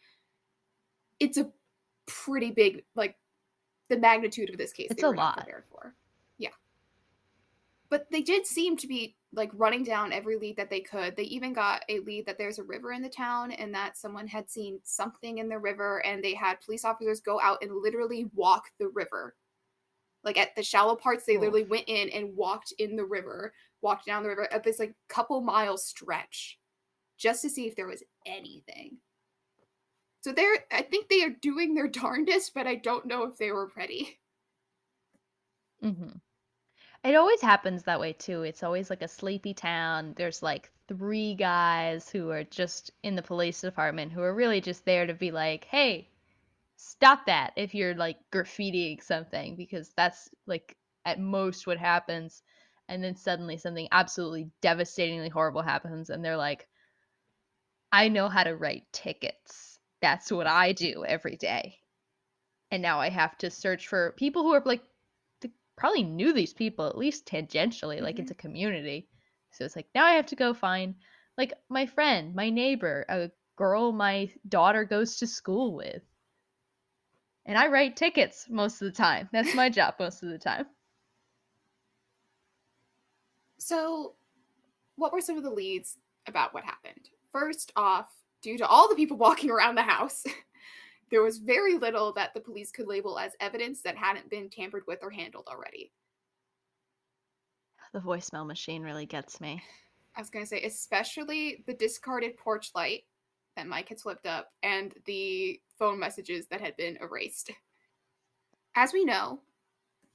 [1.20, 1.48] It's a
[2.06, 3.16] pretty big like
[3.88, 4.88] the magnitude of this case.
[4.90, 5.36] It's a lot.
[5.36, 5.94] prepared for.
[6.38, 6.50] Yeah,
[7.88, 11.14] but they did seem to be like running down every lead that they could.
[11.16, 14.26] They even got a lead that there's a river in the town and that someone
[14.26, 18.28] had seen something in the river, and they had police officers go out and literally
[18.34, 19.36] walk the river.
[20.24, 24.06] Like at the shallow parts, they literally went in and walked in the river, walked
[24.06, 26.58] down the river at this like couple mile stretch
[27.18, 28.98] just to see if there was anything.
[30.22, 33.52] So they're I think they are doing their darndest, but I don't know if they
[33.52, 34.18] were ready.
[35.82, 36.10] mm-hmm.
[37.02, 38.42] It always happens that way too.
[38.42, 40.12] It's always like a sleepy town.
[40.16, 44.84] There's like three guys who are just in the police department who are really just
[44.84, 46.08] there to be like, hey,
[46.82, 52.42] stop that if you're like graffitiing something, because that's like at most what happens.
[52.88, 56.66] And then suddenly something absolutely devastatingly horrible happens, and they're like,
[57.92, 59.78] I know how to write tickets.
[60.02, 61.78] That's what I do every day.
[62.70, 64.82] And now I have to search for people who are like
[65.76, 68.38] probably knew these people at least tangentially, like it's mm-hmm.
[68.38, 69.08] a community.
[69.52, 70.94] So it's like now I have to go find
[71.38, 76.02] like my friend, my neighbor, a girl my daughter goes to school with.
[77.50, 79.28] And I write tickets most of the time.
[79.32, 80.66] That's my job most of the time.
[83.58, 84.14] So,
[84.94, 85.96] what were some of the leads
[86.28, 87.08] about what happened?
[87.32, 88.06] First off,
[88.40, 90.22] due to all the people walking around the house,
[91.10, 94.84] there was very little that the police could label as evidence that hadn't been tampered
[94.86, 95.90] with or handled already.
[97.92, 99.60] The voicemail machine really gets me.
[100.16, 103.06] I was going to say, especially the discarded porch light
[103.56, 107.50] that Mike had flipped up and the phone messages that had been erased.
[108.76, 109.40] As we know,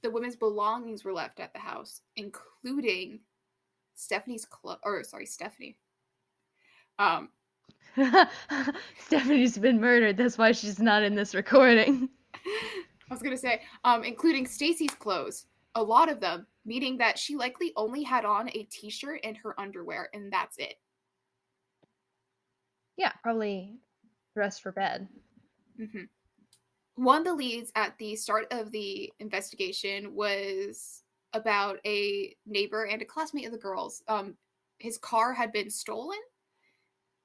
[0.02, 3.20] the women's belongings were left at the house, including
[3.94, 5.76] Stephanie's clo- or sorry, Stephanie.
[6.98, 7.30] Um,
[8.98, 10.16] Stephanie's been murdered.
[10.16, 12.08] That's why she's not in this recording.
[12.34, 17.36] I was gonna say, um, including Stacy's clothes, a lot of them, meaning that she
[17.36, 20.76] likely only had on a t-shirt and her underwear, and that's it.
[22.96, 23.78] Yeah, probably
[24.34, 25.08] dressed for bed.
[25.76, 26.04] hmm
[26.96, 33.02] One of the leads at the start of the investigation was about a neighbor and
[33.02, 34.02] a classmate of the girls.
[34.08, 34.36] Um,
[34.78, 36.18] his car had been stolen.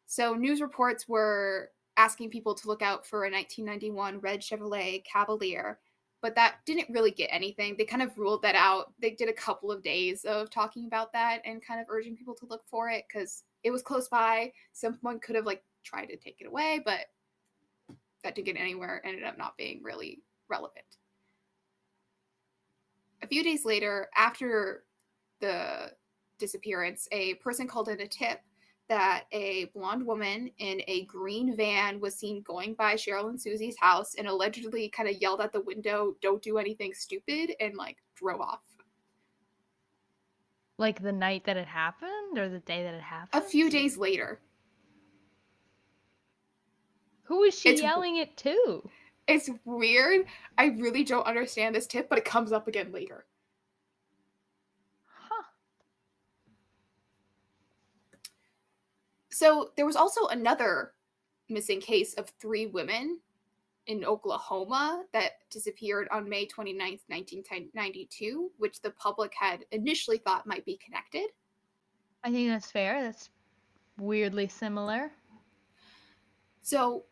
[0.06, 5.80] So news reports were asking people to look out for a 1991 red Chevrolet Cavalier,
[6.22, 7.76] but that didn't really get anything.
[7.78, 8.94] They kind of ruled that out.
[9.00, 12.36] They did a couple of days of talking about that and kind of urging people
[12.36, 14.52] to look for it because it was close by.
[14.74, 17.08] Someone could have like tried to take it away, but
[18.24, 19.02] that didn't get anywhere.
[19.06, 20.86] Ended up not being really relevant.
[23.24, 24.84] A few days later, after
[25.40, 25.92] the
[26.40, 28.42] disappearance, a person called in a tip
[28.90, 33.80] that a blonde woman in a green van was seen going by Sherrill and Suzie's
[33.80, 37.98] house and allegedly kind of yelled at the window, "Don't do anything stupid," and like
[38.16, 38.64] drove off.
[40.78, 43.44] Like the night that it happened or the day that it happened?
[43.44, 44.40] A few days later.
[47.24, 48.90] Who is she It's- yelling it to?
[49.28, 50.26] It's weird.
[50.58, 53.26] I really don't understand this tip, but it comes up again later.
[55.06, 55.44] Huh.
[59.30, 60.94] So there was also another
[61.48, 63.20] missing case of three women
[63.92, 70.66] in Oklahoma that disappeared on May 29th, 1992, which the public had initially thought might
[70.66, 71.28] be connected.
[72.24, 73.04] I think that's fair.
[73.04, 73.30] That's
[74.00, 75.12] weirdly similar.
[76.62, 77.04] So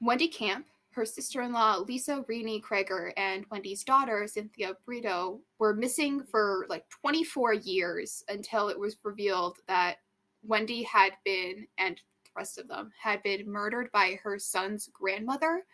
[0.00, 6.66] Wendy Camp, her sister-in-law Lisa Renee Krager, and Wendy's daughter Cynthia Brito were missing for
[6.68, 9.96] like 24 years until it was revealed that
[10.42, 15.64] Wendy had been, and the rest of them, had been murdered by her son's grandmother,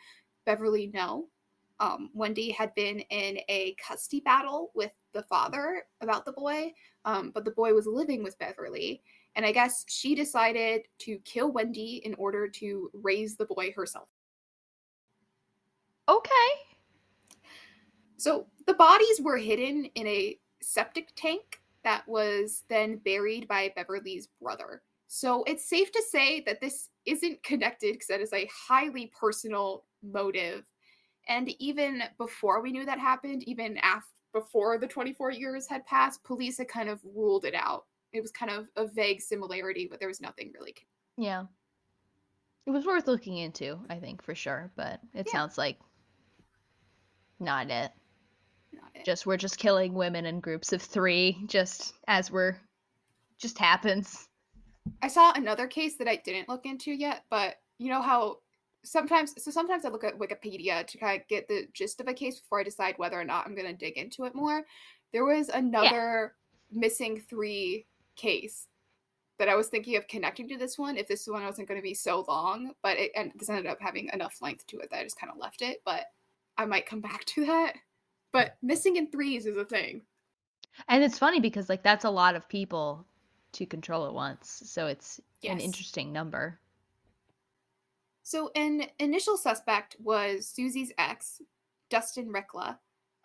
[0.48, 1.26] Beverly No.
[1.78, 6.72] Um, Wendy had been in a custody battle with the father about the boy,
[7.04, 9.02] um, but the boy was living with Beverly.
[9.36, 14.08] And I guess she decided to kill Wendy in order to raise the boy herself.
[16.08, 16.30] Okay.
[18.16, 24.28] So the bodies were hidden in a septic tank that was then buried by Beverly's
[24.40, 24.80] brother.
[25.08, 29.84] So it's safe to say that this isn't connected because that is a highly personal
[30.02, 30.64] motive.
[31.28, 36.22] And even before we knew that happened, even after before the 24 years had passed,
[36.22, 37.86] police had kind of ruled it out.
[38.12, 40.74] It was kind of a vague similarity, but there was nothing really.
[41.16, 41.44] Yeah.
[42.66, 45.32] It was worth looking into, I think, for sure, but it Yeah.
[45.32, 45.78] sounds like
[47.40, 47.90] not it.
[48.72, 49.04] Not it.
[49.06, 52.56] Just we're just killing women in groups of 3 just as we're
[53.38, 54.28] just happens.
[55.02, 58.40] I saw another case that I didn't look into yet, but you know how
[58.84, 62.14] sometimes so sometimes I look at Wikipedia to kind of get the gist of a
[62.14, 64.64] case before I decide whether or not I'm going to dig into it more.
[65.12, 66.34] There was another
[66.70, 67.86] missing 3
[68.16, 68.66] case
[69.38, 71.82] that I was thinking of connecting to this one if this one wasn't going to
[71.82, 75.00] be so long, but it and this ended up having enough length to it that
[75.00, 76.06] I just kind of left it, but
[76.56, 77.74] I might come back to that.
[78.32, 80.02] But missing in threes is a thing.
[80.88, 83.06] And it's funny because like that's a lot of people
[83.52, 84.62] to control at once.
[84.66, 86.60] So it's an interesting number.
[88.28, 91.40] So, an initial suspect was Suzie's ex,
[91.88, 92.76] Dustin Recla.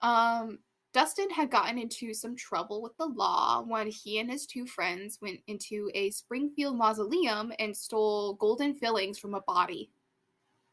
[0.02, 0.60] Um,
[0.94, 5.20] Dustin had gotten into some trouble with the law when he and his two friends
[5.22, 9.92] went into a Springfield mausoleum and stole golden fillings from a body.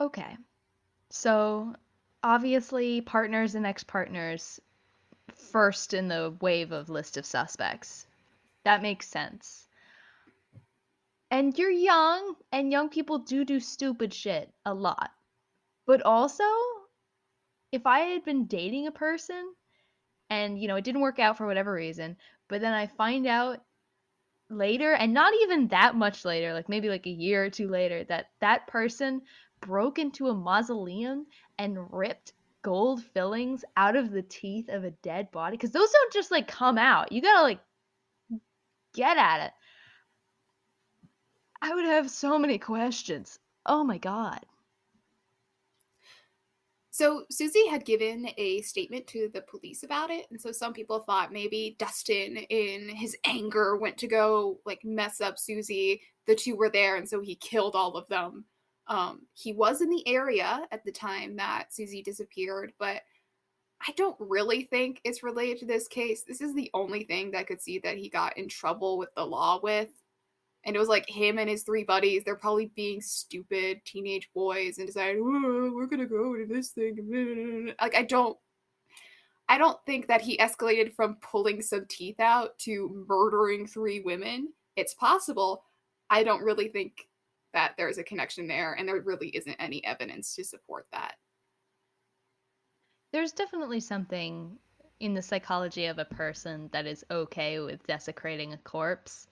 [0.01, 0.37] Okay.
[1.11, 1.75] So
[2.23, 4.61] obviously partners and ex-partners
[5.35, 8.07] first in the wave of list of suspects.
[8.63, 9.67] That makes sense.
[11.31, 15.11] And you're young and young people do do stupid shit a lot.
[15.87, 16.45] But also
[17.73, 19.55] if I had been dating a person
[20.29, 22.17] and you know it didn't work out for whatever reason,
[22.49, 23.63] but then I find out
[24.49, 28.05] later and not even that much later, like maybe like a year or two later
[28.05, 29.23] that that person
[29.61, 31.27] broke into a mausoleum
[31.59, 35.57] and ripped gold fillings out of the teeth of a dead body.
[35.57, 37.13] Because those don't just like come out.
[37.13, 37.61] You gotta like
[38.95, 39.53] get at it
[41.63, 44.41] i would have so many questions oh my god
[47.01, 50.27] So, Suzie had given a statement to the police about it.
[50.31, 55.19] And so, some people thought maybe Dustin, in his anger, went to go like mess
[55.23, 56.01] up Suzie.
[56.27, 58.45] The two were there, and so he killed all of them.
[58.87, 63.01] Um, he was in the area at the time that Suzie disappeared, but
[63.89, 66.23] I don't really think it's related to this case.
[66.23, 69.15] This is the only thing that I could see that he got in trouble with
[69.15, 69.89] the law with.
[70.65, 72.23] And it was like him and his three buddies.
[72.25, 77.73] They're probably being stupid teenage boys and decided, oh, we're gonna go to this thing.
[77.81, 78.37] Like I don't
[79.51, 84.53] I don't think that he escalated from pulling some teeth out to murdering three women.
[84.77, 85.65] It's possible.
[86.09, 87.09] I don't really think
[87.53, 91.15] that there's a connection there, and there really isn't any evidence to support that.
[93.13, 94.57] There's definitely something
[95.01, 99.27] in the psychology of a person that is okay with desecrating a corpse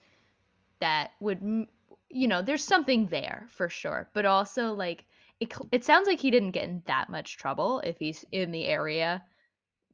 [0.81, 1.67] that would
[2.09, 5.05] you know there's something there for sure but also like
[5.39, 8.65] it, it sounds like he didn't get in that much trouble if he's in the
[8.65, 9.23] area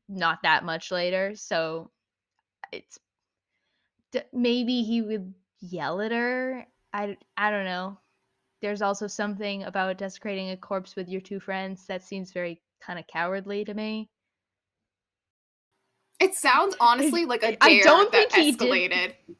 [0.07, 1.89] not that much later so
[2.71, 2.99] it's
[4.31, 7.97] maybe he would yell at her i i don't know
[8.61, 12.97] there's also something about desecrating a corpse with your two friends that seems very kind
[12.97, 14.09] of cowardly to me
[16.19, 18.89] it sounds honestly like a dare I don't think he escalated.
[18.89, 19.35] Did.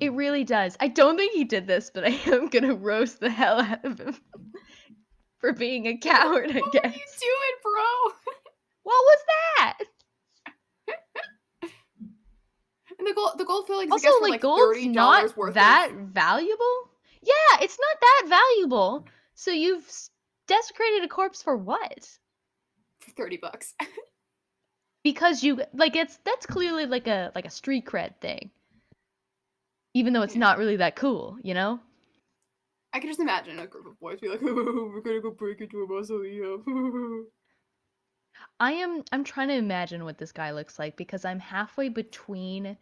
[0.00, 0.76] It really does.
[0.80, 4.00] I don't think he did this, but I am gonna roast the hell out of
[4.00, 4.16] him
[5.38, 6.50] for being a coward.
[6.50, 6.82] I what guess.
[6.82, 8.12] What are you doing, bro?
[8.84, 9.18] What was
[9.56, 9.78] that?
[12.98, 13.90] and the gold, the gold fillings.
[13.90, 15.96] Also, like, like gold's not worth that of...
[16.08, 16.90] valuable.
[17.22, 19.06] Yeah, it's not that valuable.
[19.36, 19.90] So you've
[20.46, 22.06] desecrated a corpse for what?
[22.98, 23.72] For thirty bucks.
[25.02, 28.50] because you like it's that's clearly like a like a street cred thing
[29.94, 31.80] even though it's not really that cool, you know?
[32.92, 35.60] I can just imagine a group of boys be like, oh, "We're gonna go break
[35.60, 37.26] into a mausoleum."
[38.60, 39.02] I am.
[39.10, 42.76] I'm trying to imagine what this guy looks like because I'm halfway between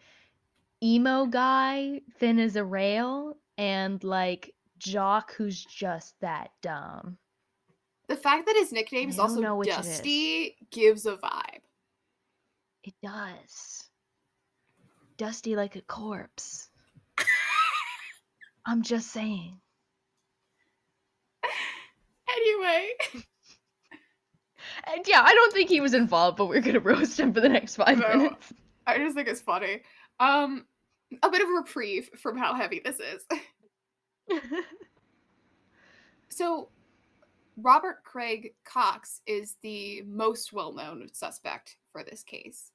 [0.82, 7.16] emo guy, thin as a rail, and like jock who's just that dumb.
[8.08, 11.60] The fact that his nickname is also Dusty gives a vibe.
[12.84, 13.88] It does.
[15.16, 16.68] Dusty like a corpse.
[18.66, 19.58] I'm just saying.
[22.34, 22.88] Anyway.
[24.84, 27.48] And yeah, I don't think he was involved, but we're gonna roast him for the
[27.48, 28.52] next five no, minutes.
[28.86, 29.82] I just think it's funny.
[30.18, 30.66] Um,
[31.22, 33.26] a bit of a reprieve from how heavy this is.
[36.30, 36.68] so,
[37.56, 42.70] Robert Craig Cox is the most well-known suspect for this case.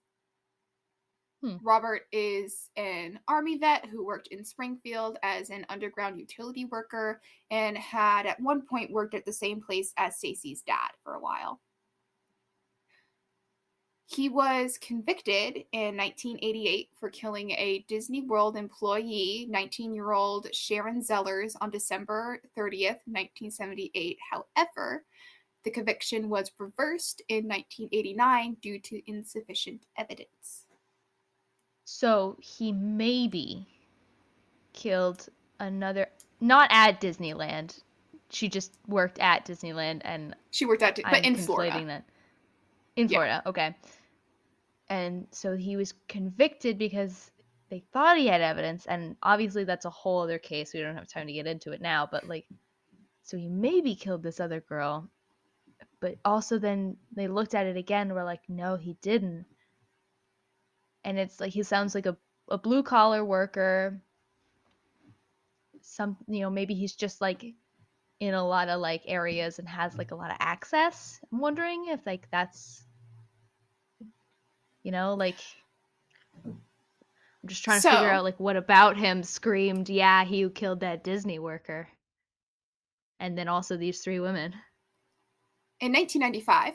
[1.44, 1.58] Hmm.
[1.64, 7.22] Robert is an army vet who worked in Springfield as an underground utility worker
[7.52, 11.20] and had at one point worked at the same place as Stacy's dad for a
[11.20, 11.60] while.
[14.10, 21.02] He was convicted in 1988 for killing a Disney World employee, 19 year old Sharon
[21.02, 24.18] Zellers, on December 30th, 1978.
[24.32, 25.04] However,
[25.66, 30.67] the conviction was reversed in 1989 due to insufficient evidence.
[31.90, 33.66] So he maybe
[34.74, 36.08] killed another,
[36.42, 37.80] not at Disneyland.
[38.30, 41.86] She just worked at Disneyland, and she worked at, but I'm in Florida.
[41.86, 42.04] That.
[42.98, 43.50] In Florida, yeah.
[43.50, 43.76] okay.
[44.90, 47.32] And so he was convicted because
[47.70, 50.74] they thought he had evidence, and obviously that's a whole other case.
[50.74, 52.48] We don't have time to get into it now, but like,
[53.24, 55.10] so he maybe killed this other girl,
[56.02, 58.08] but also then they looked at it again.
[58.08, 59.46] And were like, no, he didn't
[61.08, 62.18] and it's like he sounds like a,
[62.50, 64.00] a blue collar worker.
[65.82, 67.46] Some you know maybe he's just like
[68.20, 71.20] in a lot of like areas and has like a lot of access.
[71.32, 72.84] I'm wondering if like that's
[74.84, 75.38] you know like
[76.46, 76.60] i'm
[77.48, 80.82] just trying to so, figure out like what about him screamed yeah he who killed
[80.82, 81.88] that disney worker.
[83.20, 84.54] And then also these three women.
[85.80, 86.74] In 1995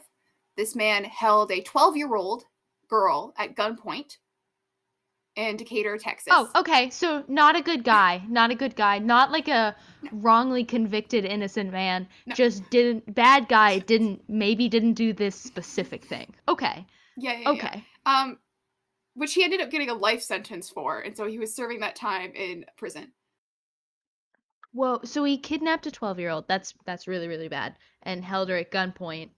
[0.57, 2.45] this man held a 12 year old
[2.89, 4.17] girl at gunpoint
[5.37, 6.33] in Decatur, Texas.
[6.35, 6.91] Oh, okay.
[6.91, 8.23] So not a good guy.
[8.29, 8.99] Not a good guy.
[8.99, 10.11] Not like a no.
[10.13, 12.07] wrongly convicted innocent man.
[12.27, 12.35] No.
[12.35, 16.35] Just didn't bad guy didn't maybe didn't do this specific thing.
[16.49, 16.87] Okay.
[17.17, 17.85] Yeah, yeah Okay.
[18.07, 18.23] Yeah.
[18.23, 18.39] Um
[19.15, 21.95] which he ended up getting a life sentence for, and so he was serving that
[21.95, 23.13] time in prison.
[24.73, 26.49] Whoa, so he kidnapped a 12-year-old.
[26.49, 29.31] That's that's really really bad and held her at gunpoint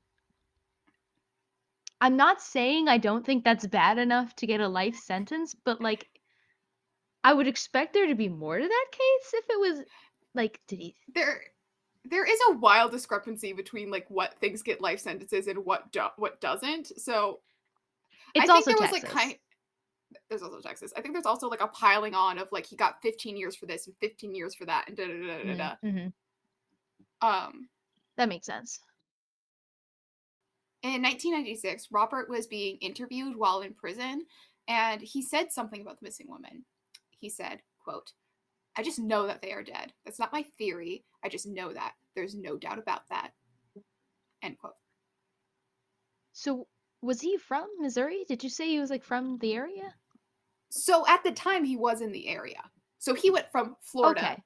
[2.01, 5.81] I'm not saying I don't think that's bad enough to get a life sentence, but
[5.81, 6.09] like
[7.23, 9.85] I would expect there to be more to that case if it was
[10.35, 11.41] like did he there
[12.05, 16.09] there is a wild discrepancy between like what things get life sentences and what do-
[16.17, 17.01] what doesn't.
[17.01, 17.41] So
[18.35, 19.03] it's I think there was Texas.
[19.03, 19.35] like kind
[20.29, 20.93] there's also Texas.
[20.97, 23.67] I think there's also like a piling on of like he got 15 years for
[23.67, 25.75] this and 15 years for that and da da da da da.
[25.85, 27.27] Mm-hmm.
[27.27, 27.69] Um,
[28.17, 28.81] that makes sense.
[30.85, 34.27] In 1996, Robert was being interviewed while in prison,
[34.69, 36.67] and he said something about the missing woman.
[37.09, 38.13] He said, quote,
[38.77, 39.95] I just know that they are dead.
[40.05, 41.03] That's not my theory.
[41.25, 41.95] I just know that.
[42.15, 43.31] There's no doubt about that.
[44.43, 44.75] End quote.
[46.35, 46.67] So
[47.01, 48.27] was he from Missouri?
[48.29, 49.95] Did you say he was like from the area?
[50.69, 52.61] So at the time he was in the area.
[52.99, 54.43] So he went from Florida Okay.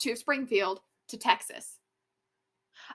[0.00, 1.77] to Springfield to Texas.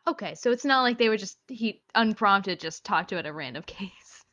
[0.07, 3.33] Okay, so it's not like they were just he unprompted just talked to at a
[3.33, 4.25] random case.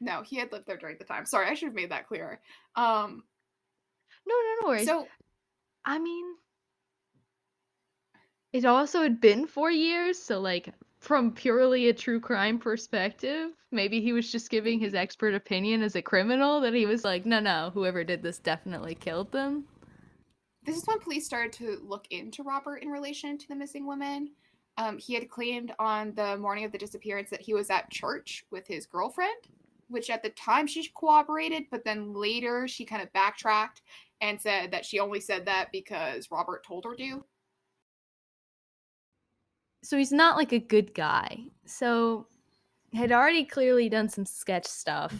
[0.00, 1.24] No, he had lived there during the time.
[1.26, 2.40] Sorry, I should have made that clearer.
[2.74, 3.24] Um
[4.26, 4.86] No, no, no worries.
[4.86, 5.06] so
[5.84, 6.24] I mean,
[8.52, 14.00] it also had been four years, so like from purely a true crime perspective, maybe
[14.00, 17.38] he was just giving his expert opinion as a criminal that he was like, no,
[17.38, 19.64] no, whoever did this definitely killed them.
[20.64, 24.30] this is when police started to look into Robert in relation to the missing women.
[24.78, 28.44] Um, he had claimed on the morning of the disappearance that he was at church
[28.50, 29.48] with his girlfriend,
[29.88, 33.82] which at the time she cooperated, but then later she kind of backtracked
[34.20, 37.24] and said that she only said that because Robert told her to.
[39.82, 41.44] So he's not like a good guy.
[41.64, 42.26] So
[42.92, 45.14] had already clearly done some sketch stuff.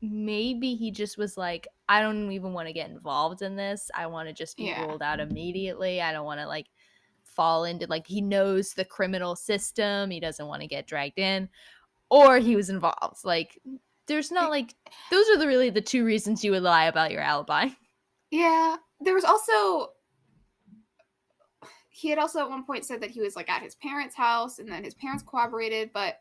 [0.00, 3.90] Maybe he just was like, I don't even want to get involved in this.
[3.94, 4.84] I want to just be Yeah.
[4.84, 6.00] ruled out immediately.
[6.00, 6.66] I don't want to like
[7.34, 10.10] fall into like he knows the criminal system.
[10.10, 11.48] He doesn't want to get dragged in.
[12.10, 13.24] Or he was involved.
[13.24, 13.58] Like
[14.06, 14.74] there's not like
[15.10, 17.68] those are the really the two reasons you would lie about your alibi.
[18.34, 19.92] Yeah, there was also
[21.90, 24.58] he had also at one point said that he was like at his parents' house
[24.58, 26.18] and then his parents cooperated, but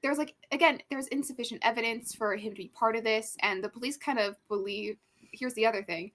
[0.00, 3.36] there was like again, there was insufficient evidence for him to be part of this,
[3.42, 4.96] and the police kind of believe
[5.32, 6.12] here's the other thing.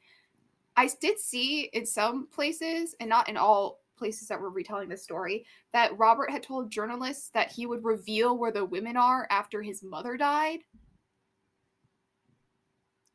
[0.75, 5.03] I did see in some places, and not in all places that were retelling this
[5.03, 9.61] story, that Robert had told journalists that he would reveal where the women are after
[9.61, 10.59] his mother died.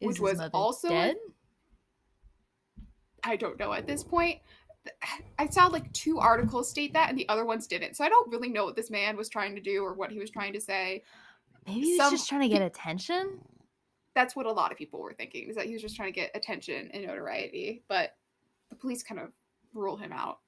[0.00, 1.16] Is Which was also dead?
[3.24, 4.38] I don't know at this point.
[5.38, 7.96] I saw like two articles state that and the other ones didn't.
[7.96, 10.18] So I don't really know what this man was trying to do or what he
[10.18, 11.02] was trying to say.
[11.66, 13.40] Maybe he's some just trying to get attention.
[14.14, 16.20] That's what a lot of people were thinking is that he was just trying to
[16.20, 18.10] get attention and notoriety, but
[18.68, 19.30] the police kind of
[19.72, 20.38] rule him out.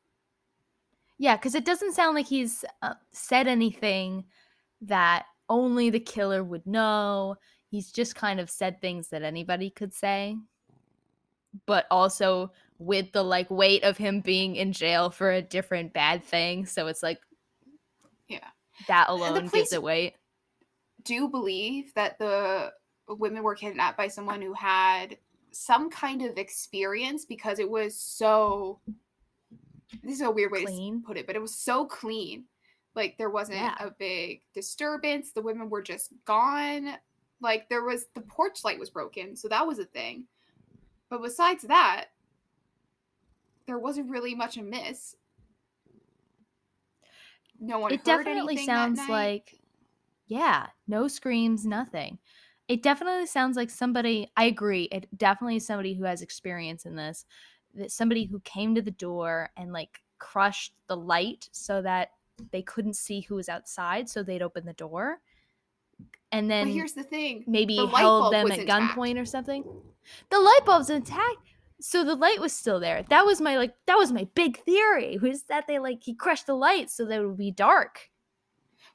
[1.19, 4.25] Yeah, because it doesn't sound like he's uh, said anything
[4.83, 7.37] that only the killer would know.
[7.69, 10.37] He's just kind of said things that anybody could say,
[11.67, 16.23] but also with the like weight of him being in jail for a different bad
[16.23, 16.67] thing.
[16.67, 17.19] So it's like
[18.29, 18.49] Yeah.
[18.89, 20.15] that alone gives it weight.
[21.03, 22.73] Do believe that the
[23.09, 25.17] women were kidnapped by someone who had
[25.53, 28.81] some kind of experience because it was so
[30.03, 31.01] this is a weird way Clean.
[31.01, 32.45] to put it, but it was so clean.
[32.95, 33.75] Like there wasn't Yeah.
[33.79, 35.33] a big disturbance.
[35.33, 36.97] The women were just gone.
[37.41, 40.25] Like there was the porch light was broken, so that was a thing.
[41.11, 42.07] But besides that,
[43.67, 45.15] there wasn't really much amiss.
[47.61, 49.59] No one It heard definitely sounds like
[50.29, 52.19] yeah, no screams, nothing.
[52.69, 54.85] It definitely sounds like somebody I agree.
[54.85, 57.25] It definitely is somebody who has experience in this.
[57.77, 62.11] That somebody who came to the door and like crushed the light so that
[62.51, 65.21] they couldn't see who was outside so they'd open the door.
[66.33, 67.45] And then but here's the thing.
[67.47, 68.95] maybe the held them at intact.
[68.95, 69.65] gunpoint or something.
[70.31, 71.39] The light bulb's intact.
[71.81, 73.05] So the light was still there.
[73.11, 75.19] That was my like that was my big theory.
[75.19, 78.11] Was that they like he crushed the light so that it would be dark.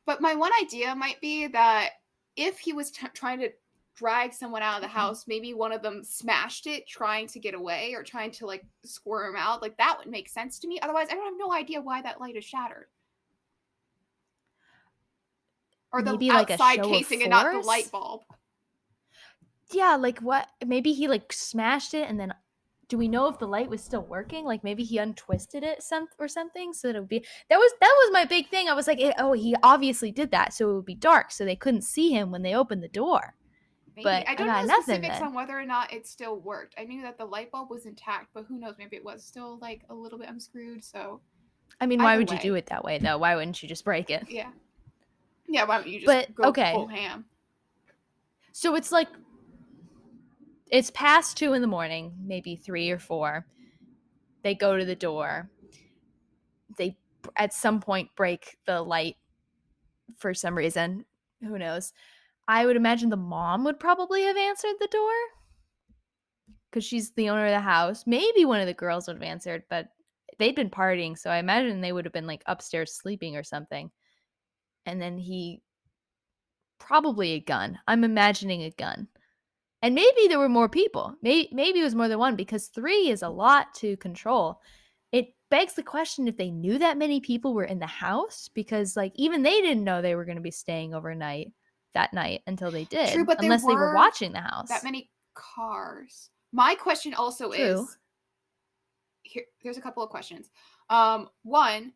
[0.06, 1.92] But my one idea might be that
[2.36, 3.52] if he was t- trying to
[3.96, 4.92] drag someone out of the Mhm.
[4.92, 8.66] house, maybe one of them smashed it trying to get away or trying to like
[8.84, 9.62] squirm out.
[9.62, 10.80] Like that would make sense to me.
[10.80, 12.88] Otherwise, I don't have no idea why that light is shattered.
[15.92, 18.24] Or the Maybe like a outside casing and not the light bulb.
[19.72, 20.48] Yeah, like what?
[20.66, 22.34] Maybe he like smashed it, and then
[22.88, 24.46] do we know if the light was still working?
[24.46, 27.26] Like maybe he untwisted it some or something so that it would be.
[27.50, 28.68] That was that was my big thing.
[28.70, 31.46] I was like, eh, oh, he obviously did that, so it would be dark, so
[31.46, 33.36] they couldn't see him when they opened the door.
[34.04, 34.24] Maybe.
[34.24, 35.28] But I I don't got know nothing specifics then.
[35.28, 36.76] on whether or not it still worked.
[36.78, 38.76] I knew that the light bulb was intact, but who knows?
[38.78, 40.84] Maybe it was still like a little bit unscrewed.
[40.84, 41.22] So
[41.80, 43.18] I mean, why Either would you do it that way though?
[43.18, 44.26] Why wouldn't you just break it?
[44.30, 44.52] yeah,
[45.48, 45.64] yeah.
[45.66, 46.74] Why don't you just But, go okay.
[46.74, 47.26] full ham?
[48.52, 49.08] So it's like
[50.70, 53.46] it's past two in the morning, maybe three or four.
[54.44, 55.50] They go to the door.
[56.78, 56.98] They
[57.36, 59.18] at some point break the light
[60.18, 61.06] for some reason.
[61.42, 61.94] Who knows?
[62.48, 65.14] I would imagine the mom would probably have answered the door
[66.70, 68.06] because she's the owner of the house.
[68.08, 69.90] Maybe one of the girls would have answered, but
[70.40, 73.92] they'd been partying, so I imagine they would have been like upstairs sleeping or something.
[74.86, 75.62] And then he
[76.80, 77.80] probably a gun.
[77.88, 79.08] I'm imagining a gun
[79.84, 81.16] And maybe there were more people.
[81.24, 84.62] Maybe maybe it was more than one because 3 is a lot to control.
[85.12, 88.98] It begs the question if they knew that many people were in the house because
[88.98, 91.52] like even they didn't know they were going to be staying overnight
[91.94, 94.70] that night until they did True, but unless they were watching the house.
[94.70, 96.30] That many cars.
[96.52, 97.82] My question also True.
[97.82, 97.98] is
[99.24, 100.50] here there's a couple of questions.
[100.90, 101.94] Um one,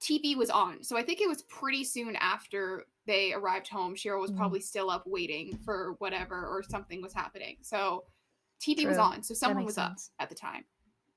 [0.00, 0.82] TV was on.
[0.84, 3.94] So I think it was pretty soon after they arrived home.
[3.94, 4.36] Sherrill was Mhm.
[4.36, 7.56] probably still up waiting for whatever or something was happening.
[7.62, 8.04] So
[8.60, 9.22] TV was on.
[9.22, 10.64] So someone was up at the time.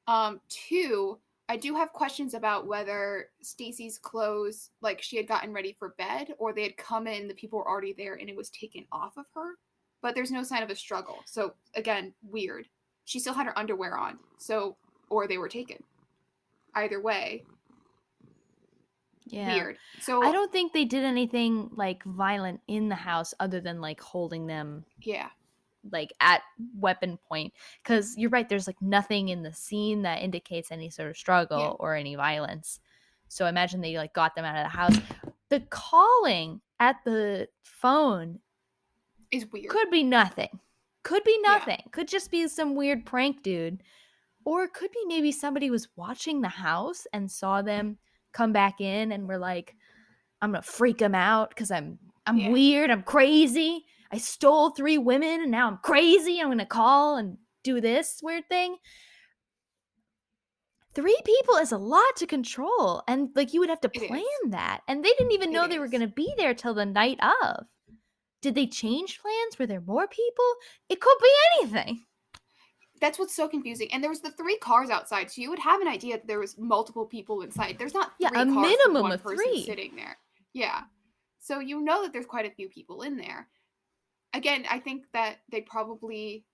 [0.07, 1.19] Um two,
[1.51, 6.29] I do have questions about whether Stacy's clothes like she had gotten ready for bed
[6.37, 9.17] or they had come in, the people were already there and it was taken off
[9.17, 9.55] of her.
[10.01, 11.17] But there's no sign of a struggle.
[11.25, 12.67] So again, weird.
[13.03, 14.17] She still had her underwear on.
[14.37, 14.77] So
[15.09, 15.83] or they were taken.
[16.73, 17.43] Either way,
[19.25, 19.53] Yeah.
[19.53, 19.77] weird.
[19.99, 23.99] So I don't think they did anything like violent in the house other than like
[23.99, 25.27] holding them yeah.
[25.91, 26.41] Like at
[26.77, 27.51] weapon point
[27.83, 31.59] because you're right there's like nothing in the scene that indicates any sort of struggle
[31.59, 31.69] Yeah.
[31.79, 32.79] or any violence
[33.27, 34.97] so imagine they like got them out of the house
[35.49, 38.39] the calling at the phone
[39.31, 39.69] Is weird.
[39.69, 40.59] could be nothing
[41.03, 41.53] could be Yeah.
[41.53, 43.81] nothing could just be some weird prank dude
[44.45, 47.97] or it could be maybe somebody was watching the house and saw them
[48.33, 49.75] come back in and were like
[50.43, 52.49] i'm gonna freak them out because i'm i'm Yeah.
[52.49, 57.37] weird i'm crazy i stole three women and now i'm crazy i'm gonna call and
[57.63, 58.77] do this weird thing
[60.93, 64.81] three people is a lot to control and like you would have to plan that
[64.87, 67.65] and they didn't even It know they were gonna be there till the night of
[68.41, 70.45] did they change plans were there more people
[70.89, 72.03] it could be anything
[72.99, 73.89] That's what's so confusing.
[73.91, 76.37] And there was the three cars outside, so you would have an idea that there
[76.39, 77.77] was multiple people inside.
[77.79, 79.63] There's not Yeah, a cars minimum one of person three.
[79.65, 80.17] sitting there.
[80.53, 80.81] Yeah.
[81.39, 83.47] So you know that there's quite a few people in there.
[84.33, 86.45] Again, I think that they probably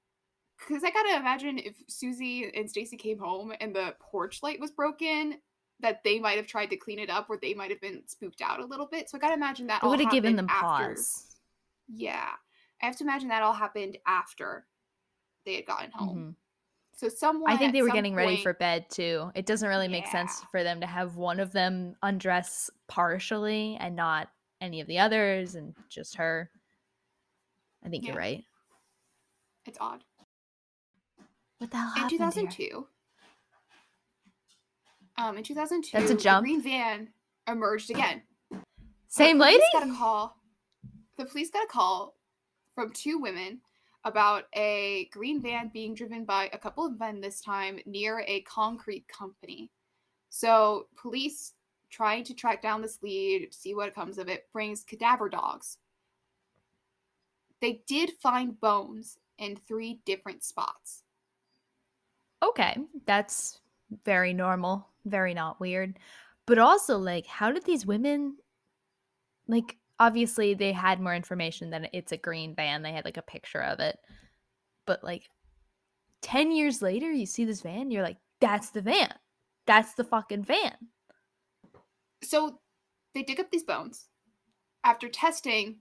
[0.67, 4.71] because I gotta imagine if Suzie and Stacy came home and the porch light was
[4.71, 5.35] broken,
[5.79, 8.41] that they might have tried to clean it up or they might have been spooked
[8.41, 9.09] out a little bit.
[9.09, 11.35] So I gotta imagine that it all would have given them after- pause
[11.87, 12.29] Yeah.
[12.81, 14.65] I have to imagine that all happened after
[15.45, 16.17] they had gotten home.
[16.17, 16.29] Mm-hmm.
[16.95, 19.31] So someone I think they were getting ready for bed too.
[19.35, 23.95] It doesn't really make sense for them to have one of them undress partially and
[23.95, 24.29] not
[24.61, 26.49] any of the others and just her.
[27.85, 28.43] I think you're right.
[29.65, 30.03] It's odd.
[31.59, 32.69] What the hell In happened here?
[32.69, 32.87] 2002,
[35.17, 36.45] um, in 2002, That's a jump.
[36.45, 37.09] the green van
[37.47, 38.21] emerged again.
[39.07, 39.63] Same lady?
[39.73, 40.37] got a call.
[41.17, 42.15] The police got a call
[42.75, 43.59] from two women
[44.03, 48.41] about a green van being driven by a couple of men this time near a
[48.41, 49.71] concrete company.
[50.29, 51.53] So police
[51.89, 55.77] trying to track down this lead, see what comes of it, brings cadaver dogs.
[57.61, 61.03] They did find bones in three different spots.
[62.43, 63.59] Okay, that's
[64.05, 65.97] very normal, very not weird.
[66.45, 68.37] But also, like, how did these women,
[69.47, 72.81] like, obviously they had more information than it's a green van.
[72.81, 73.97] They had like a picture of it.
[74.85, 75.29] But like
[76.21, 79.13] 10 years later, you see this van, you're like, that's the van.
[79.65, 80.75] That's the fucking van.
[82.23, 82.59] So
[83.13, 84.07] they dig up these bones.
[84.83, 85.77] After testing,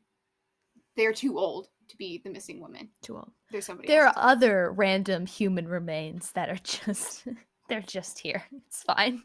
[0.96, 2.88] they're too old to be the missing woman.
[3.02, 3.30] Too old.
[3.50, 7.26] There's somebody There are other random human remains that are just,
[7.68, 8.42] they're just here.
[8.66, 9.22] It's fine.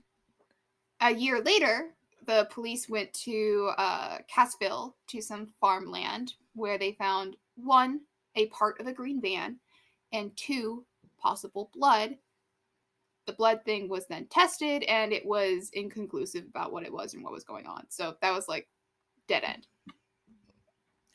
[1.00, 1.92] a year later,
[2.26, 8.02] the police went to uh, Cassville to some farmland where they found one,
[8.36, 9.58] a part of a green van,
[10.14, 10.86] and two,
[11.18, 12.18] possible blood.
[13.26, 17.24] The blood thing was then tested and it was inconclusive about what it was and
[17.24, 17.86] what was going on.
[17.90, 18.68] So that was like
[19.28, 19.68] dead end.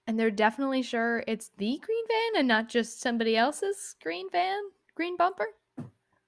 [0.06, 4.60] And they're definitely sure it's the green van and not just somebody else's green van,
[4.94, 5.48] green bumper.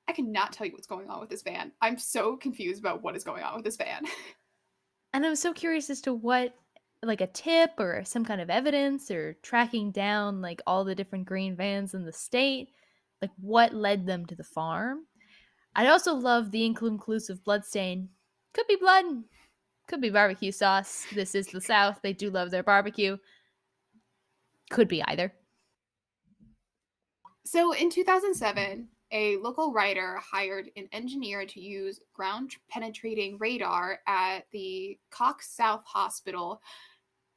[0.08, 1.70] I cannot tell you what's going on with this van.
[1.80, 4.04] I'm so confused about what is going on with this van.
[5.14, 6.54] And I was so curious as to what,
[7.02, 11.24] like a tip or some kind of evidence or tracking down like all the different
[11.24, 12.68] green vans in the state,
[13.22, 15.06] like what led them to the farm.
[15.74, 18.10] I'd also love the inconclusive blood stain.
[18.52, 19.04] Could be blood,
[19.86, 21.06] could be barbecue sauce.
[21.14, 22.00] This is the South.
[22.02, 23.16] They do love their barbecue.
[24.70, 25.32] Could be either.
[27.44, 34.40] So in 2007, a local writer hired an engineer to use ground penetrating radar at
[34.52, 36.60] the Cox South Hospital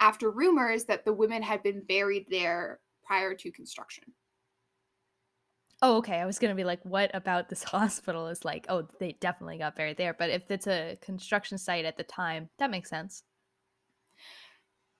[0.02, 4.04] after rumors that the women had been buried there prior to construction.
[5.82, 6.18] Oh, okay.
[6.18, 9.76] I was gonna be like, what about this hospital is like, oh, they definitely got
[9.76, 10.14] buried there.
[10.14, 13.24] But if it's a construction site at the time, that makes sense.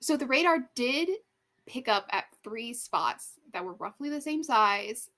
[0.00, 1.10] So the radar did
[1.66, 5.08] pick up at three spots that were roughly the same size.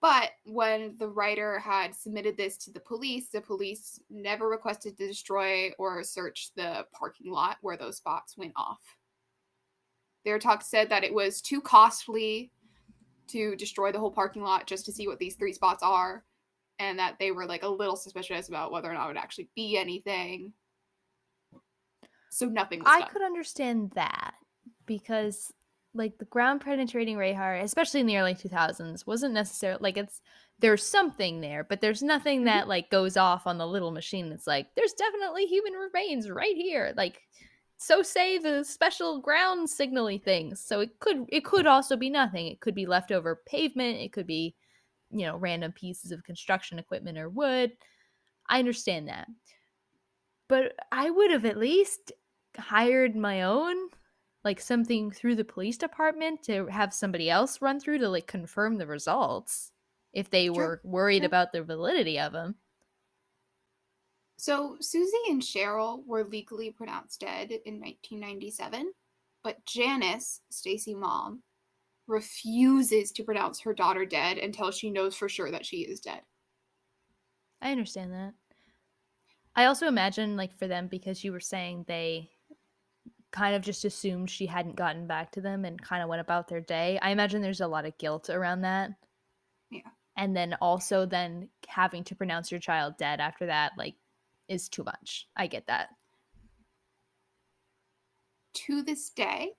[0.00, 5.06] But when the writer had submitted this to the police, the police never requested to
[5.06, 8.80] destroy or search the parking lot where those spots went off.
[10.24, 12.50] Their talk said that it was too costly
[13.28, 16.24] to destroy the whole parking lot just to see what these three spots are,
[16.78, 19.50] and that they were like a little suspicious about whether or not it would actually
[19.54, 20.54] be anything.
[22.30, 23.08] So nothing was I done.
[23.10, 24.34] could understand that
[24.90, 25.52] because
[25.94, 30.20] like the ground penetrating radar, especially in the early 2000s, wasn't necessarily like it's
[30.58, 32.70] there's something there, but there's nothing that mm-hmm.
[32.70, 36.92] like goes off on the little machine that's like there's definitely human remains right here.
[36.96, 37.22] Like
[37.76, 40.60] so say the special ground signally things.
[40.60, 42.48] So it could it could also be nothing.
[42.48, 44.56] It could be leftover pavement, it could be
[45.12, 47.70] you know random pieces of construction equipment or wood.
[48.48, 49.28] I understand that.
[50.48, 52.10] But I would have at least
[52.58, 53.76] hired my own
[54.44, 58.76] like something through the police department to have somebody else run through to like confirm
[58.78, 59.72] the results
[60.12, 61.26] if they Sure, were worried sure.
[61.26, 62.56] about the validity of them.
[64.38, 68.92] So Suzie and Sherrill were legally pronounced dead in 1997,
[69.44, 71.42] but Janis, Stacy mom,
[72.06, 76.22] refuses to pronounce her daughter dead until she knows for sure that she is dead.
[77.60, 78.32] I understand that.
[79.54, 82.30] I also imagine like for them because you were saying they
[83.32, 86.48] kind of just assumed she hadn't gotten back to them and kind of went about
[86.48, 86.98] their day.
[87.00, 88.90] I imagine there's a lot of guilt around that.
[89.70, 89.82] Yeah.
[90.16, 93.94] And then also then having to pronounce your child dead after that like
[94.48, 95.28] is too much.
[95.36, 95.90] I get that.
[98.54, 99.52] To this day,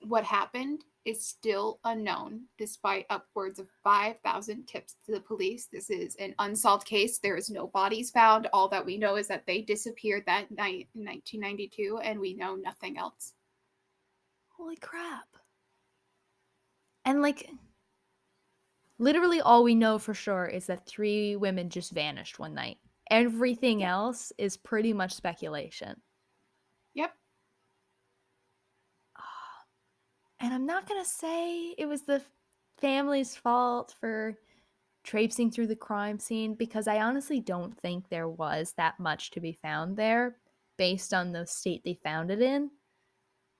[0.00, 5.66] what happened is still unknown despite upwards of 5,000 tips to the police.
[5.66, 7.18] This is an unsolved case.
[7.18, 8.48] There is no bodies found.
[8.52, 12.54] All that we know is that they disappeared that night in 1992 and we know
[12.54, 13.34] nothing else.
[14.56, 15.26] Holy crap.
[17.04, 17.50] And like
[18.98, 22.78] literally all we know for sure is that three women just vanished one night.
[23.10, 26.00] Everything else is pretty much speculation.
[30.42, 32.20] And I'm not going to say it was the
[32.78, 34.36] family's fault for
[35.04, 39.40] traipsing through the crime scene because I honestly don't think there was that much to
[39.40, 40.36] be found there
[40.76, 42.70] based on the state they found it in.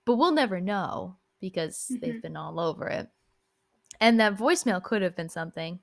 [0.04, 2.22] But we'll never know because they've Mhm.
[2.22, 3.08] been all over it.
[4.00, 5.80] And that voicemail could have been something.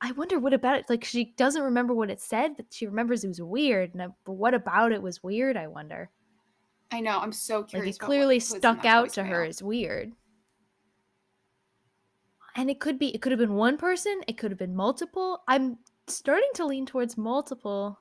[0.00, 0.88] I wonder what about it.
[0.88, 3.92] Like she doesn't remember what it said, but she remembers it was weird.
[3.92, 5.56] And I, but what about it was weird?
[5.56, 6.10] I wonder.
[6.90, 7.18] I know.
[7.18, 7.96] I'm so Like curious.
[7.96, 9.48] it about what clearly stuck out to her voicemail.
[9.48, 10.12] as weird.
[12.54, 15.42] And it could be it could have been one person, it could have been multiple.
[15.46, 18.00] I'm starting to lean towards multiple.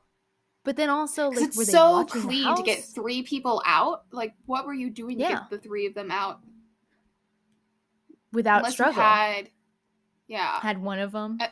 [0.63, 4.03] But then also like it's were so clean to get three people out.
[4.11, 6.39] Like, what were you doing to get the three of them out?
[8.31, 9.01] without unless struggle.
[9.01, 9.49] had,
[10.27, 11.37] yeah, Had one of them.
[11.39, 11.47] Uh,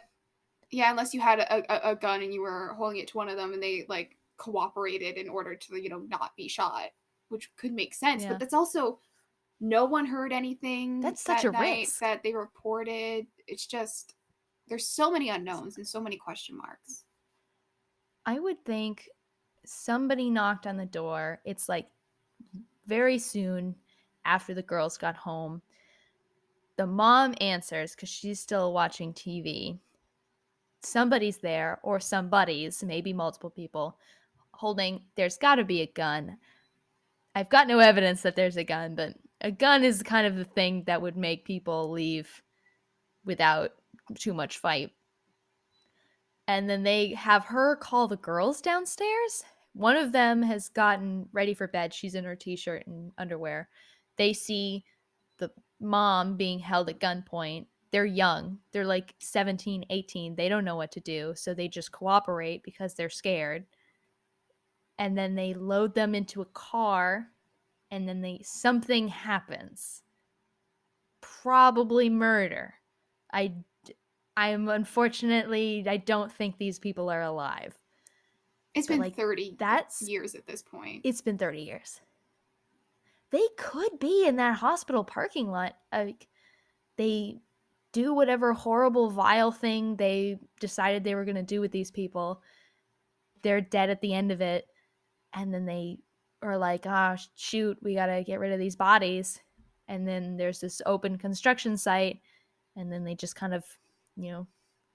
[0.70, 3.30] yeah, unless you had a, a, a gun and you were holding it to one
[3.30, 6.90] of them and they like cooperated in order to you know not be shot,
[7.34, 8.24] which could make sense.
[8.24, 8.30] Yeah.
[8.30, 9.00] But that's also
[9.60, 11.02] no one heard anything.
[11.02, 12.00] That's such a night risk.
[12.00, 13.28] that they reported.
[13.48, 14.16] It's just
[14.70, 17.04] there's so many unknowns and so many question marks.
[18.26, 19.10] I would think
[19.66, 21.42] somebody knocked on the door.
[21.44, 21.88] It's like
[22.88, 23.76] very soon
[24.26, 25.62] after the girls got home.
[26.78, 29.80] The mom answers because she's still watching TV.
[30.82, 33.98] Somebody's there, or somebody's, maybe multiple people,
[34.52, 36.38] holding, there's got to be a gun.
[37.36, 40.46] I've got no evidence that there's a gun, but a gun is kind of the
[40.46, 42.42] thing that would make people leave
[43.26, 43.72] without
[44.16, 44.92] too much fight
[46.48, 49.44] and then they have her call the girls downstairs.
[49.74, 51.94] One of them has gotten ready for bed.
[51.94, 53.70] She's in her t shirt and underwear.
[54.18, 54.86] They see
[55.38, 57.68] the mom being held at gunpoint.
[57.92, 60.36] They're young, they're like 17, 18.
[60.36, 61.34] They don't know what to do.
[61.36, 63.66] So they just cooperate because they're scared.
[65.00, 67.28] And then they load them into a car
[67.92, 70.04] and then they something happens.
[71.22, 72.76] Probably murder.
[73.32, 73.54] I
[74.36, 77.78] I'm unfortunately I don't think these people are alive.
[78.74, 81.02] It's But, been like, 30 that's- years at this point.
[81.04, 82.02] It's been 30 years.
[83.30, 85.76] They could be in that hospital parking lot.
[85.92, 86.28] Like
[86.98, 87.40] they
[87.92, 92.42] do whatever horrible vile thing they decided they were going to do with these people.
[93.44, 94.68] They're dead at the end of it
[95.34, 96.00] and then they
[96.42, 99.42] are like, "Ah, shoot, we got to get rid of these bodies."
[99.88, 102.22] And then there's this open construction site
[102.76, 103.66] and then they just kind of,
[104.18, 104.48] you know,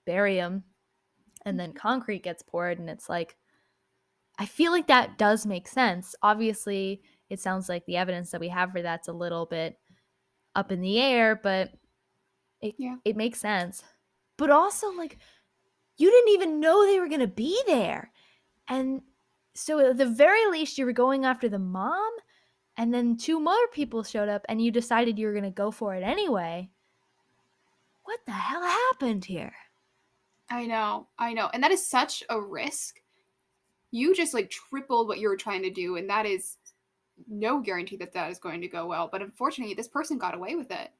[0.06, 0.64] bury them
[1.46, 3.36] and then concrete gets poured and it's like
[4.38, 6.14] I feel like that does make sense.
[6.22, 9.78] Obviously, it sounds like the evidence that we have for that's a little bit
[10.54, 11.72] up in the air, but
[12.60, 12.96] it Yeah.
[13.04, 13.84] it makes sense.
[14.38, 15.18] But also like
[15.98, 18.12] you didn't even know they were going to be there.
[18.68, 19.02] And
[19.58, 22.10] so at the very least you were going after the mom
[22.76, 25.70] and then two more people showed up and you decided you were going to go
[25.70, 26.70] for it anyway.
[28.04, 29.52] What the hell happened here?
[30.48, 31.50] I know, I know.
[31.52, 33.00] And that is such a risk.
[33.90, 36.56] You just like tripled what you were trying to do, and that is
[37.26, 39.08] no guarantee that that is going to go well.
[39.10, 40.90] But unfortunately, this person got away with it.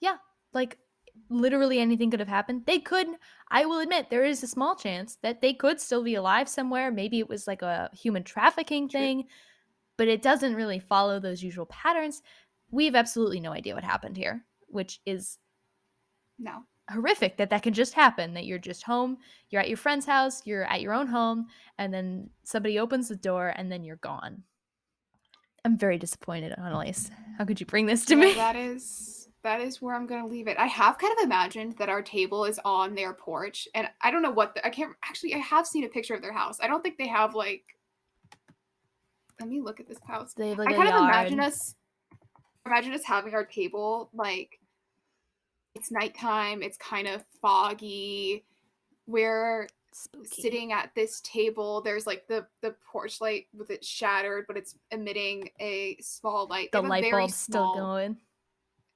[0.00, 0.16] Yeah,
[0.52, 0.78] like
[1.30, 2.62] literally anything could have happened.
[2.66, 3.06] They could,
[3.50, 6.90] I will admit, there is a small chance that they could still be alive somewhere.
[6.90, 9.00] Maybe it was like a human trafficking True.
[9.00, 9.24] thing,
[9.96, 12.22] but it doesn't really follow those usual patterns.
[12.70, 15.38] We have absolutely no idea what happened here, which is
[16.38, 16.64] No.
[16.90, 19.18] horrific that that can just happen that you're just home
[19.50, 23.16] you're at your friend's house you're at your own home and then somebody opens the
[23.16, 24.42] door and then you're gone
[25.66, 29.60] i'm very disappointed annalise how could you bring this to Yeah, me That is that
[29.60, 30.58] is where I'm gonna leave it.
[30.58, 34.22] I have kind of imagined that our table is on their porch, and I don't
[34.22, 35.34] know what the, I can't actually.
[35.34, 36.58] I have seen a picture of their house.
[36.60, 37.64] I don't think they have like.
[39.40, 40.34] Let me look at this house.
[40.34, 41.10] they have like I kind of yard.
[41.10, 41.76] imagine us
[42.66, 44.58] imagine us having our table like
[45.74, 48.44] it's nighttime, it's kind of foggy.
[49.06, 50.42] We're Spooky.
[50.42, 51.80] sitting at this table.
[51.80, 56.72] There's like the the porch light with it shattered, but it's emitting a small light.
[56.72, 58.16] The light bulb's still going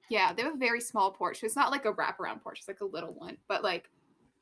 [0.09, 1.43] Yeah, they have a very small porch.
[1.43, 3.37] It's not like a wraparound porch, it's like a little one.
[3.47, 3.89] But like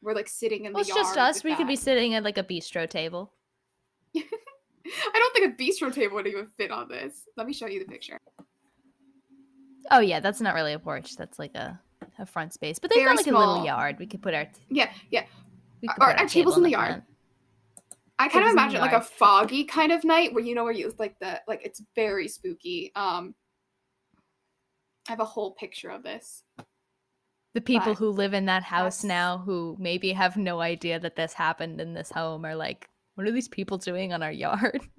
[0.02, 1.06] we're like sitting in well the it's yard.
[1.06, 3.32] just us we could be sitting at like a bistro table
[4.16, 4.22] I
[5.14, 7.26] don't think a bistro table would even fit on this.
[7.38, 8.18] Let me show you the picture.
[9.92, 11.80] oh yeah that's not really a porch that's like a,
[12.20, 14.48] a front space but they've Very got like a little yard we could put our
[14.70, 15.26] Yeah, yeah.
[15.82, 16.88] we could Or- put our tables in the yard.
[16.90, 17.04] front.
[18.20, 20.94] I kind of imagine like a foggy kind of night where you know where you
[21.00, 22.92] like the like it's very spooky.
[22.96, 23.34] Um
[25.08, 26.44] I have a whole picture of this.
[27.54, 31.00] the people But who live in that house that's- now who maybe have no idea
[31.00, 34.32] that this happened in this home are like what are these people doing on our
[34.32, 34.82] yard?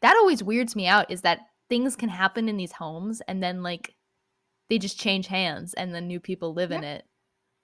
[0.00, 3.64] That always weirds me out is that things can happen in these homes and then
[3.64, 3.96] like
[4.70, 7.04] they just change hands and then new people live in it.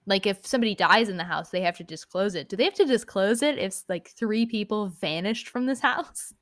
[0.05, 2.49] Like if somebody dies in the house they have to disclose it.
[2.49, 6.33] Do they have to disclose it if like three people vanished from this house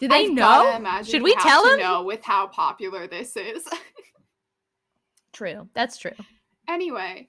[0.00, 3.64] do they I've know should we tell them know with how popular this is.
[5.32, 6.12] true that's true
[6.70, 7.28] anyway,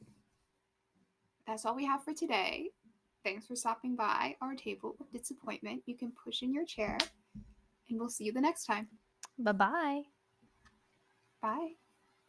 [1.48, 2.70] that's all we have for today.
[3.24, 5.84] Thanks for stopping by our table of disappointment.
[5.86, 6.98] You can push in your chair,
[7.90, 8.88] and we'll see you the next time.
[9.38, 10.04] bye-bye
[11.42, 11.72] Bye.